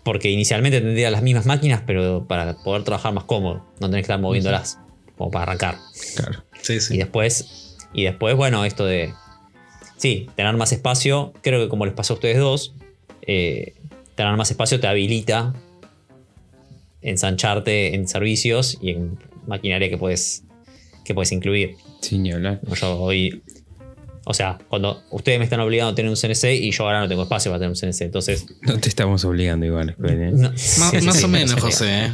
[0.03, 3.65] Porque inicialmente tendría las mismas máquinas, pero para poder trabajar más cómodo.
[3.79, 4.79] No tener que estar moviéndolas.
[5.17, 5.77] Como para arrancar.
[6.15, 6.43] Claro.
[6.61, 6.97] Sí, Y sí.
[6.97, 9.13] después, y después, bueno, esto de.
[10.01, 11.31] Sí, tener más espacio.
[11.43, 12.73] Creo que como les pasó a ustedes dos,
[13.21, 13.75] eh,
[14.15, 15.53] tener más espacio te habilita
[17.03, 20.43] ensancharte en servicios y en maquinaria que puedes,
[21.05, 21.75] que puedes incluir.
[22.01, 22.59] Sin ni hablar.
[22.79, 23.43] Yo hoy.
[24.23, 27.07] O sea, cuando ustedes me están obligando a tener un CNC y yo ahora no
[27.07, 28.01] tengo espacio para tener un CNC.
[28.01, 28.47] Entonces.
[28.63, 30.31] No te estamos obligando igual, ¿eh?
[30.33, 31.59] no- Más, sí, sí, más sí, o no menos, sé.
[31.61, 32.05] José.
[32.05, 32.11] ¿eh?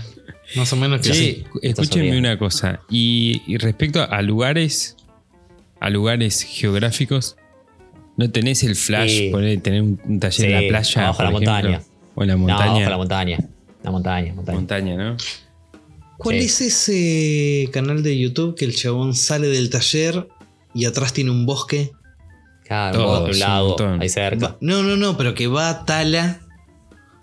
[0.58, 1.46] Más o menos que sí.
[1.62, 2.82] escúchenme una cosa.
[2.90, 4.98] Y, y respecto a lugares,
[5.80, 7.38] a lugares geográficos,
[8.18, 9.30] ¿no tenés el flash Sí.
[9.32, 11.02] poner, tener un, un taller en la playa?
[11.04, 11.52] abajo la ejemplo?
[11.52, 11.82] montaña.
[12.16, 12.72] O en la No, montaña.
[12.82, 13.38] ojo, la montaña.
[13.84, 14.58] La montaña, montaña.
[14.58, 15.18] montaña, ¿no?
[16.18, 16.46] ¿Cuál Sí.
[16.46, 20.28] es ese canal de YouTube que el chabón sale del taller
[20.74, 21.92] y atrás tiene un bosque?
[22.66, 24.02] Claro, Todos, un un lago, montón.
[24.02, 24.58] ahí cerca.
[24.60, 26.42] No, no, no, pero que va tala,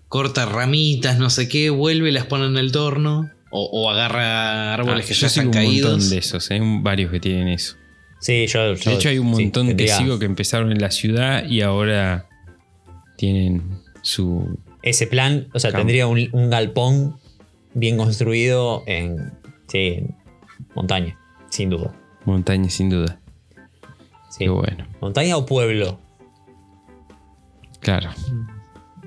[0.08, 3.30] corta ramitas, no sé qué, vuelve y las pone en el torno.
[3.50, 6.10] O, o agarra árboles Ah, que ya están un montón caídos.
[6.10, 7.76] de esos, hay varios que tienen eso.
[8.24, 8.72] Sí, yo.
[8.72, 11.44] yo- De hecho, hay un sí, montón que tendría sigo que empezaron en la ciudad
[11.46, 12.26] y ahora
[13.18, 14.58] tienen su.
[14.82, 15.80] Ese plan, o sea, Campo.
[15.80, 17.18] tendría un, un galpón
[17.74, 19.32] bien construido en.
[19.68, 20.16] Sí, en
[20.74, 21.18] montaña,
[21.50, 21.94] sin duda.
[22.24, 23.20] montaña, sin duda.
[24.30, 24.38] Sí.
[24.44, 24.86] Qué bueno.
[25.02, 25.98] ¿Montaña o pueblo?
[27.80, 28.10] Claro.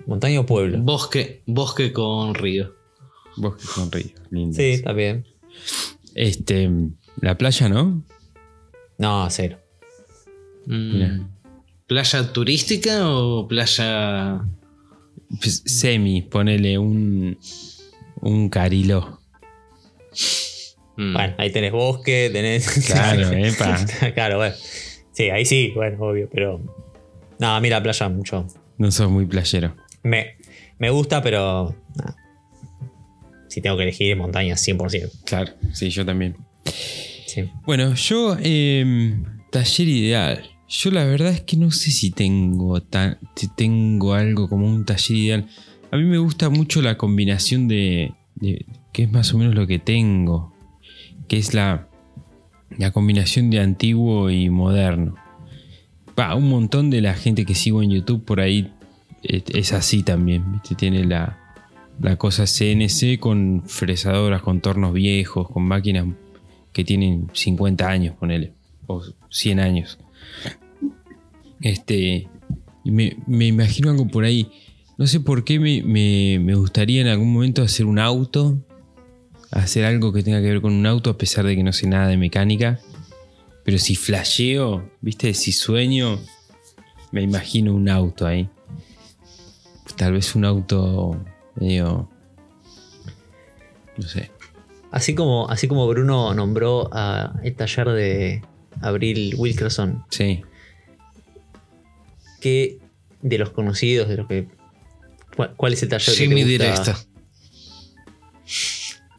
[0.05, 0.77] ¿Montaña o pueblo?
[0.79, 2.75] Bosque, bosque con río.
[3.35, 4.11] Bosque con río.
[4.29, 4.55] Lindo.
[4.55, 5.25] Sí, está bien.
[6.13, 6.69] Este.
[7.19, 8.03] La playa, ¿no?
[8.97, 9.59] No, cero.
[10.65, 10.93] Mm.
[10.93, 11.19] Mira.
[11.87, 14.41] ¿Playa turística o playa.?
[15.39, 17.37] Pues, semi, ponele un.
[18.21, 19.21] Un carilo.
[20.97, 21.13] Mm.
[21.13, 22.67] Bueno, ahí tenés bosque, tenés.
[22.87, 23.85] Claro, epa.
[24.13, 24.55] claro, bueno.
[25.11, 26.59] Sí, ahí sí, bueno, obvio, pero.
[27.39, 28.47] No, a mí la playa mucho.
[28.77, 29.75] No sos muy playero.
[30.03, 30.37] Me,
[30.79, 31.75] me gusta, pero.
[33.47, 35.23] Si tengo que elegir montaña, 100%.
[35.25, 36.35] Claro, sí, yo también.
[37.65, 38.37] Bueno, yo.
[38.39, 40.43] em, taller ideal.
[40.69, 43.19] Yo la verdad es que no sé si tengo, tan,
[43.55, 45.47] tengo algo como un taller ideal.
[45.91, 48.13] A mí me gusta mucho la combinación de,
[48.91, 50.53] que es más o menos lo que tengo.
[51.27, 51.87] Que es la,
[52.77, 55.15] la combinación de antiguo y moderno.
[56.19, 58.71] Va, un montón de la gente que sigo en YouTube por ahí
[59.23, 60.43] es, así también.
[60.77, 61.39] Tiene la,
[62.01, 66.07] la cosa CNC con fresadoras, con tornos viejos, con máquinas
[66.77, 68.53] que tienen 50 años, ponele,
[68.85, 69.01] o
[69.31, 69.97] 100 años.
[71.59, 72.27] Este,
[72.85, 74.51] me, me imagino algo por ahí.
[74.99, 78.59] No sé por qué me, me- me gustaría en algún momento hacer un auto,
[79.49, 81.87] hacer algo que tenga que ver con un auto, a pesar de que no sé
[81.87, 82.79] nada de mecánica.
[83.63, 86.19] Pero si flasheo, viste, si sueño,
[87.11, 88.47] me imagino un auto ahí.
[89.95, 91.19] Tal vez un auto
[91.55, 92.07] medio.
[93.97, 94.29] No sé.
[94.97, 98.41] Así como, así como Bruno nombró a el taller de
[98.81, 100.41] Abril Wilkerson, Sí.
[102.41, 102.79] que
[103.21, 104.47] de los conocidos, de los que.
[105.35, 106.93] ¿Cuál, cuál es el taller Jimmy que te gusta?
[106.93, 107.07] Directa.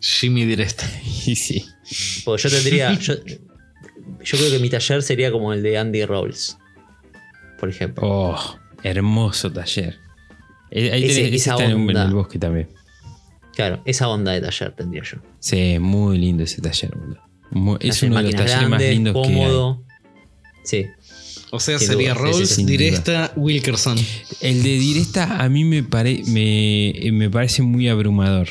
[0.01, 0.85] Jimmy Directa.
[1.27, 1.65] Y sí.
[2.25, 2.93] Porque yo tendría.
[2.95, 6.59] yo, yo creo que mi taller sería como el de Andy Rolls.
[7.61, 8.03] Por ejemplo.
[8.05, 9.97] Oh, hermoso taller.
[10.71, 12.05] Eh, Ahí Ese- tenés- ese esa está en, en onda.
[12.05, 12.69] el bosque también.
[13.59, 15.19] Claro, esa onda de taller tendría yo.
[15.41, 17.77] Sí, muy lindo ese taller, boludo.
[17.81, 19.25] Es uno de los talleres más lindos que hay.
[19.35, 19.83] cómodo.
[20.63, 20.87] Sí.
[21.51, 23.99] O sea, Sin sería duda, sí, sí, Rolls, Directa, Wilkerson.
[24.43, 28.49] El de Directa a mí me, pare- me, me parece muy abrumador.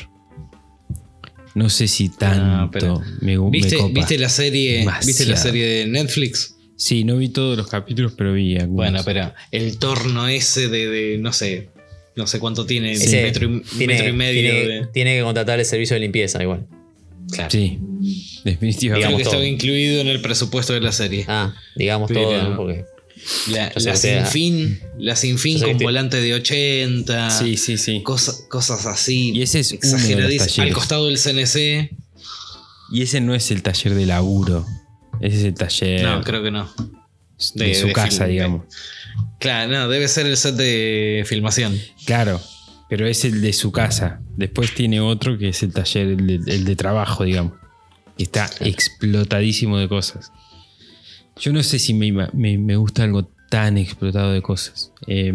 [1.54, 3.94] No sé si tanto Ah, pero- me, me ¿Viste, copa.
[3.94, 4.80] ¿Viste la serie?
[4.80, 5.06] Demasiado.
[5.06, 6.54] ¿Viste la serie de Netflix?
[6.76, 8.74] Sí, no vi todos los capítulos, pero vi algunos.
[8.76, 11.70] Bueno, pero el torno ese de, de, no sé,
[12.18, 14.86] no sé cuánto tiene, Ese metro, y, tiene, metro y medio tiene- de.
[14.92, 16.66] tiene que contratar el servicio de limpieza igual.
[17.30, 17.50] Claro.
[17.50, 17.78] Sí,
[18.44, 19.06] definitivamente.
[19.06, 19.44] Creo que estaba todo.
[19.46, 21.24] incluido en el presupuesto de la serie.
[21.28, 22.56] Ah, digamos Pero- todo, ¿no?
[22.56, 22.84] Porque.
[23.50, 27.30] la, la te- Sinfín, la Sinfín con te- volante de 80.
[27.30, 28.02] Sí, sí, sí.
[28.02, 29.32] Cosas, cosas así.
[29.34, 30.58] Y ese es talleres.
[30.58, 31.90] Al costado del CNC.
[32.90, 34.64] Y ese no es el taller de laburo.
[35.20, 36.72] Ese es el taller No, creo que no.
[37.54, 38.62] de, de- su de casa, film- digamos.
[39.38, 41.76] Claro, no, debe ser el set de filmación.
[42.06, 42.40] Claro.
[42.88, 44.20] pero es el de su casa.
[44.36, 47.52] Después tiene otro que es el taller, el de, el de trabajo, digamos.
[48.16, 50.32] Que está explotadísimo de cosas.
[51.38, 54.92] Yo no sé si me, me- me gusta algo tan explotado de cosas.
[55.06, 55.34] Eh,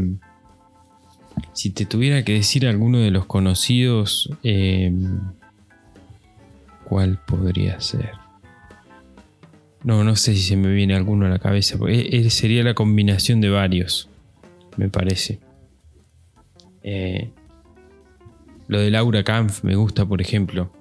[1.54, 4.92] si te tuviera que decir alguno de los conocidos, eh,
[6.86, 8.12] ¿cuál podría ser?
[9.84, 11.78] No, no sé si se me viene alguno a la cabeza.
[11.78, 14.10] Porque eh, sería la combinación de varios,
[14.78, 15.40] me parece.
[16.84, 17.30] Eh,
[18.68, 20.72] lo de Laura Kampf me gusta, por ejemplo.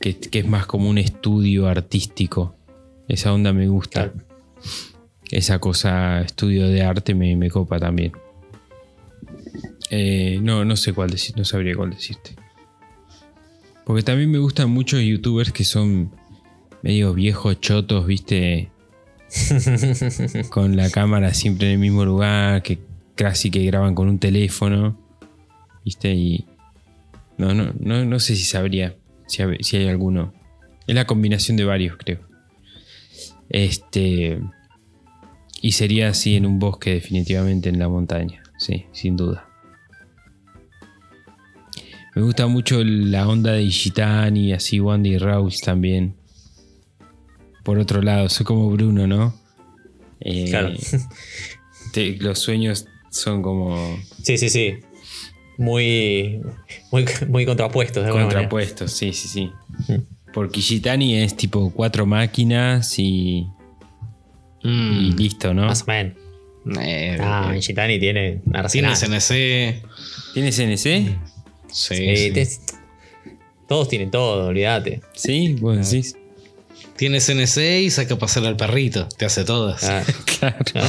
[0.00, 2.54] Que, que es más como un estudio artístico.
[3.08, 4.12] Esa onda me gusta.
[4.12, 4.28] Claro.
[5.30, 8.12] Esa cosa, estudio de arte, me, me copa también.
[9.90, 12.34] Eh, no, no sé cuál decir, no sabría cuál decirte.
[13.84, 16.12] Porque también me gustan muchos youtubers que son
[16.82, 18.70] medio viejos, chotos, viste.
[20.50, 22.78] con la cámara siempre en el mismo lugar, que
[23.14, 24.98] casi que graban con un teléfono.
[25.84, 26.14] ¿Viste?
[26.14, 26.46] Y.
[27.36, 30.32] No, no, no, no sé si sabría si, si hay alguno.
[30.86, 32.20] Es la combinación de varios, creo.
[33.48, 34.40] Este.
[35.60, 38.42] Y sería así en un bosque, definitivamente en la montaña.
[38.58, 39.48] Sí, sin duda.
[42.14, 46.17] Me gusta mucho la onda de Ishitani, así Wandy Rouse también.
[47.62, 49.34] Por otro lado, soy como Bruno, ¿no?
[50.20, 50.72] Eh, Claro.
[51.92, 54.74] te- los sueños son como Sí, sí, sí.
[55.56, 56.40] Muy,
[56.92, 58.04] muy, muy contrapuestos.
[58.06, 59.50] De contrapuestos, sí, sí, sí.
[59.92, 60.02] Mm.
[60.32, 63.46] Porque Ishitani es tipo cuatro máquinas y,
[64.62, 65.66] Mm, y listo, ¿no?
[65.66, 66.16] Más o menos.
[66.80, 68.94] eh, Ah, eh, Ishitani tiene tiene.
[68.96, 69.82] CNC.
[70.34, 71.16] ¿Tienes CNC?
[71.72, 72.30] Sí, sí.
[72.32, 72.48] te-
[73.68, 75.00] todos tienen todo, olvídate.
[75.14, 76.16] Sí, vos decís.
[76.96, 79.08] Tiene CNC y saca a pasar al perrito.
[79.16, 79.84] Te hace todas.
[79.84, 80.02] Ah,
[80.40, 80.56] Claro.
[80.74, 80.88] ah.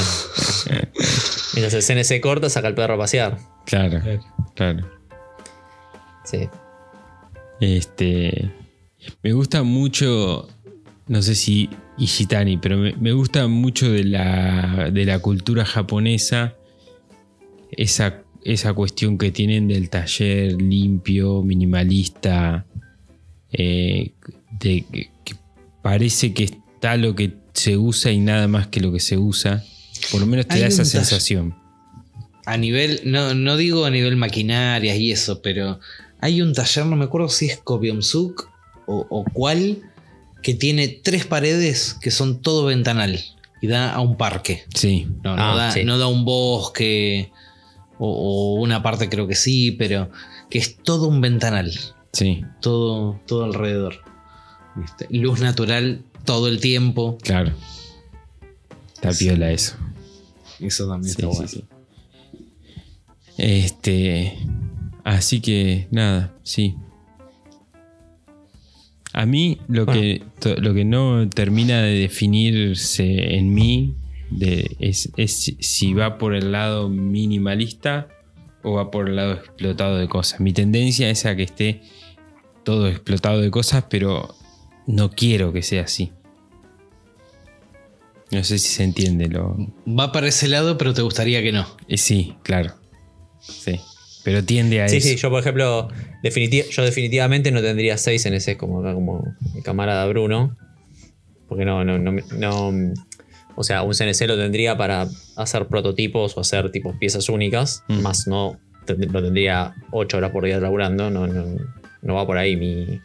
[1.54, 3.38] Mientras el CNC corta, saca al perro a pasear.
[3.66, 4.00] Claro,
[4.54, 4.86] claro.
[6.24, 6.48] Sí.
[7.60, 8.50] Este.
[9.22, 10.48] Me gusta mucho.
[11.06, 11.68] No sé si
[11.98, 16.54] Ishitani, pero me, me gusta mucho de la, de la cultura japonesa.
[17.72, 22.64] Esa, esa cuestión que tienen del taller limpio, minimalista.
[23.52, 24.12] eh,
[24.60, 24.84] de,
[25.24, 25.34] que
[25.82, 29.64] parece que está lo que se usa y nada más que lo que se usa.
[30.10, 31.54] Por lo menos te Hay da esa sensación.
[32.46, 35.78] A nivel, no, no digo a nivel maquinarias y eso, pero
[36.20, 38.48] hay un taller, no me acuerdo si es Kobyomsuk
[38.86, 39.78] o, o cuál,
[40.42, 43.20] que tiene tres paredes que son todo ventanal
[43.60, 44.64] y da a un parque.
[44.74, 45.84] Sí, No, no, Ah, da, sí.
[45.84, 47.30] no da un bosque
[47.98, 50.10] o, o una parte creo que sí, pero
[50.48, 51.70] que es todo un ventanal,
[52.12, 54.02] sí, todo, todo alrededor.
[54.76, 55.06] ¿Viste?
[55.10, 57.18] Luz natural todo el tiempo.
[57.22, 57.52] claro.
[58.94, 59.24] Está Sí.
[59.26, 59.76] piola eso.
[60.60, 61.48] Eso también Sí, está bueno.
[61.48, 61.64] sí.
[63.38, 64.36] Este.
[65.04, 66.74] Así que nada, sí.
[69.12, 70.00] A mí lo, Bueno.
[70.00, 73.94] que, to- lo que no termina de definirse en mí
[74.30, 78.08] de- es, es si- si va por el lado minimalista
[78.62, 80.38] o va por el lado explotado de cosas.
[80.40, 81.80] Mi tendencia es a que esté
[82.62, 84.34] todo explotado de cosas, pero
[84.90, 86.12] no quiero que sea así.
[88.30, 89.56] No sé si se entiende lo,
[89.88, 91.66] Va para ese lado, pero te gustaría que no.
[91.88, 92.74] eh, sí, claro.
[93.40, 93.80] Sí.
[94.22, 95.08] Pero tiende a Sí, eso.
[95.08, 95.88] sí, yo por ejemplo,
[96.22, 99.24] definiti- yo definitivamente no tendría 6 en ese como acá como
[99.54, 100.56] mi camarada Bruno.
[101.48, 102.94] Porque no, no, no, no-
[103.56, 107.82] O sea, un CNC lo tendría para hacer prototipos o hacer tipo piezas únicas.
[107.88, 108.00] Mm.
[108.00, 111.10] Más no lo tendría 8 horas por día laburando.
[111.10, 111.44] No, no,
[112.02, 113.00] no va por ahí mi,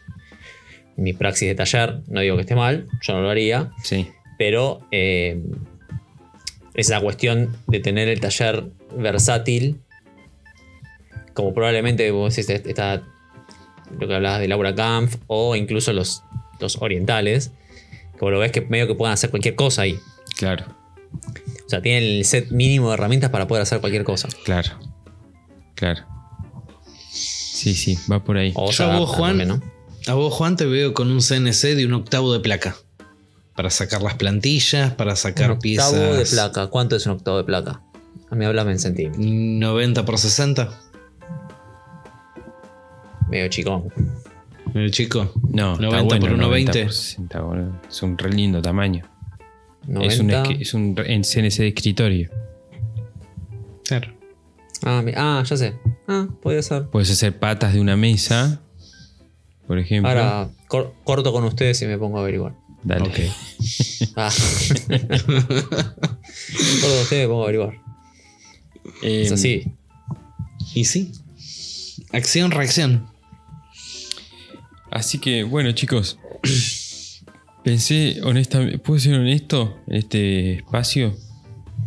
[0.96, 2.00] mi praxis de taller.
[2.08, 3.70] No digo que esté mal, yo no lo haría.
[3.82, 4.08] Sí.
[4.38, 5.42] Pero eh,
[6.74, 8.64] esa cuestión de tener el taller
[8.96, 9.80] versátil,
[11.34, 13.02] como probablemente vos decís, est- está
[13.98, 16.22] lo que hablabas de Laura Kampf o incluso los,
[16.60, 17.52] los orientales,
[18.18, 19.98] como lo ves que medio que pueden hacer cualquier cosa ahí.
[20.36, 20.64] Claro,
[21.66, 24.28] O sea, tienen el set mínimo de herramientas para poder hacer cualquier cosa.
[24.44, 24.70] claro.
[25.74, 26.04] Claro.
[27.10, 28.52] Sí, sí, va por ahí.
[28.54, 29.75] O Yo se a vos, Juan, también, ¿no?
[30.08, 32.76] A vos, Juan, te veo con un CNC de un octavo de placa.
[33.56, 35.92] Para sacar las plantillas, para sacar Un piezas.
[35.92, 36.66] octavo de placa.
[36.68, 37.82] ¿Cuánto es un octavo de placa?
[38.30, 39.24] A mí háblame en centímetros.
[39.24, 40.70] 90 por 60.
[43.30, 43.88] Medio chicón.
[44.74, 45.32] El chico.
[45.48, 46.82] No, está 90 bueno, por 90 1.20.
[46.84, 47.80] por 60, boludo.
[47.88, 49.08] Es un re lindo tamaño.
[49.86, 50.42] 90.
[50.60, 52.30] Es un, es CNC de escritorio.
[53.84, 54.12] Claro.
[54.84, 55.74] Ah, ah, ya sé.
[56.06, 56.86] Ah, podría ser.
[56.88, 58.60] Puedes hacer patas de una mesa,
[59.66, 60.08] por ejemplo.
[60.10, 62.54] Ahora cor- corto con ustedes y me pongo a averiguar.
[62.82, 63.08] Dale.
[63.08, 63.18] Ok.
[64.18, 64.30] Ah.
[64.80, 67.74] corto con ustedes y me pongo a averiguar.
[69.02, 69.64] Eh, Es así.
[70.74, 71.12] Y sí.
[72.12, 73.06] acción, reacción.
[74.90, 76.18] Así que, bueno, chicos.
[77.64, 81.14] Pensé, honestamente, ¿puedo ser honesto en este espacio?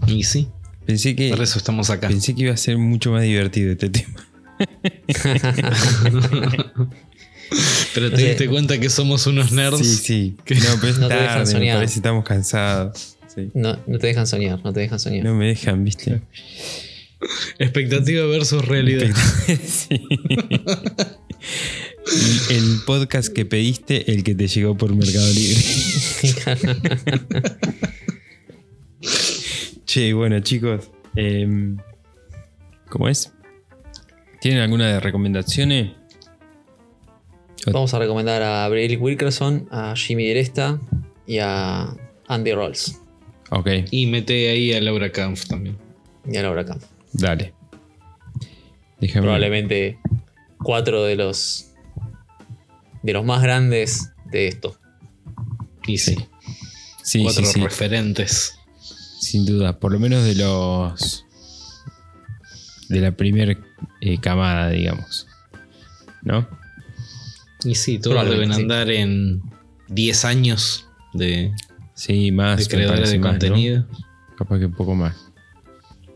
[0.08, 0.50] Y sí,
[0.86, 2.08] Pensé que, por eso estamos acá.
[2.10, 4.28] pensé que iba a ser mucho más divertido este tema.
[7.94, 9.80] Pero te O sea, diste cuenta que somos unos nerds.
[9.80, 10.36] Sí, sí.
[10.38, 11.76] No, pero es No te dejan tarde, me soñar.
[11.78, 13.16] parece que estamos cansados.
[13.34, 13.50] Sí.
[13.54, 15.24] No, no te dejan soñar, no te dejan soñar.
[15.24, 16.22] No me dejan, ¿viste?
[17.60, 19.10] Expectativa versus realidad.
[19.48, 20.02] Sí.
[22.50, 25.62] El- El podcast que pediste, el que te llegó por Mercado Libre.
[29.86, 30.90] Che, bueno, chicos.
[31.16, 31.78] em,
[32.90, 33.32] ¿Cómo es?
[34.42, 35.92] ¿Tienen alguna de recomendaciones?
[37.68, 40.80] Vamos a recomendar a Bradley Wilkerson, a Jimmy Diresta
[41.28, 41.94] y a
[42.28, 43.00] Andy Rolls
[43.52, 45.78] Ok, Y mete ahí a Laura Kampf también.
[46.26, 46.82] y a Laura Camp.
[47.14, 47.54] dale.
[49.00, 49.24] Déjame.
[49.24, 49.98] Probablemente
[50.58, 51.72] cuatro de los
[53.02, 54.78] de los más grandes de esto.
[55.88, 56.16] Y sí,
[57.04, 57.62] Sí, cuatro sí, sí.
[57.62, 58.60] referentes.
[59.22, 59.80] Sin duda.
[59.80, 61.26] Por lo menos de los.
[62.90, 63.58] De la primera
[64.22, 65.28] camada, digamos.
[66.22, 66.48] ¿No?
[67.64, 68.62] Y sí, todos deben sí.
[68.62, 69.42] andar en
[69.90, 71.52] 10 años de,
[71.94, 72.60] Sí, más.
[72.60, 73.40] de creadores de más, ¿no?
[73.40, 73.86] contenido.
[74.38, 75.16] Capaz que un poco más.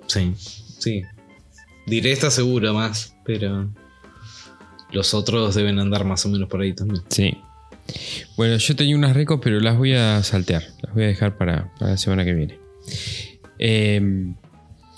[0.07, 1.01] Sí, sí.
[1.85, 3.69] Diré esta segura más, pero
[4.91, 7.03] los otros deben andar más o menos por ahí también.
[7.09, 7.37] Sí.
[8.37, 10.63] Bueno, yo tenía unas recos, pero las voy a saltear.
[10.81, 12.59] Las voy a dejar para, para la semana que viene.
[13.59, 14.01] Eh,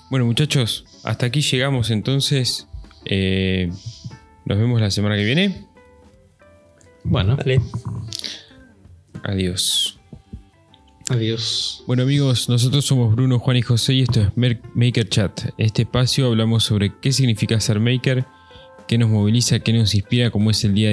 [0.08, 2.68] bueno, muchachos, hasta aquí llegamos entonces.
[3.04, 3.70] Eh,
[4.44, 5.65] nos vemos la semana que viene.
[7.08, 7.60] Bueno, Dale.
[9.22, 9.98] Adiós.
[11.08, 11.82] adiós.
[11.86, 14.28] Bueno amigos, nosotros somos Bruno, Juan y José y esto es
[14.74, 15.50] Maker Chat.
[15.56, 18.24] Este espacio hablamos sobre qué significa ser maker,
[18.88, 20.90] qué nos moviliza, qué nos inspira, cómo es el día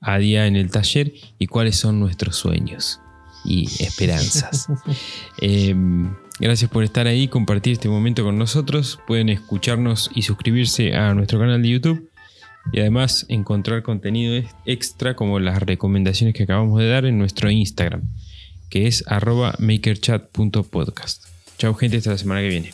[0.00, 3.00] a día en el taller y cuáles son nuestros sueños
[3.44, 4.68] y esperanzas.
[5.40, 5.74] Eh,
[6.38, 8.98] gracias por estar ahí, compartir este momento con nosotros.
[9.06, 12.08] Pueden escucharnos y suscribirse a nuestro canal de YouTube.
[12.72, 17.50] Y además encontrar contenido ex- extra como las recomendaciones que acabamos de dar en nuestro
[17.50, 18.02] Instagram,
[18.70, 21.24] que es arroba makerchat.podcast.
[21.58, 22.72] Chau gente, hasta la semana que viene.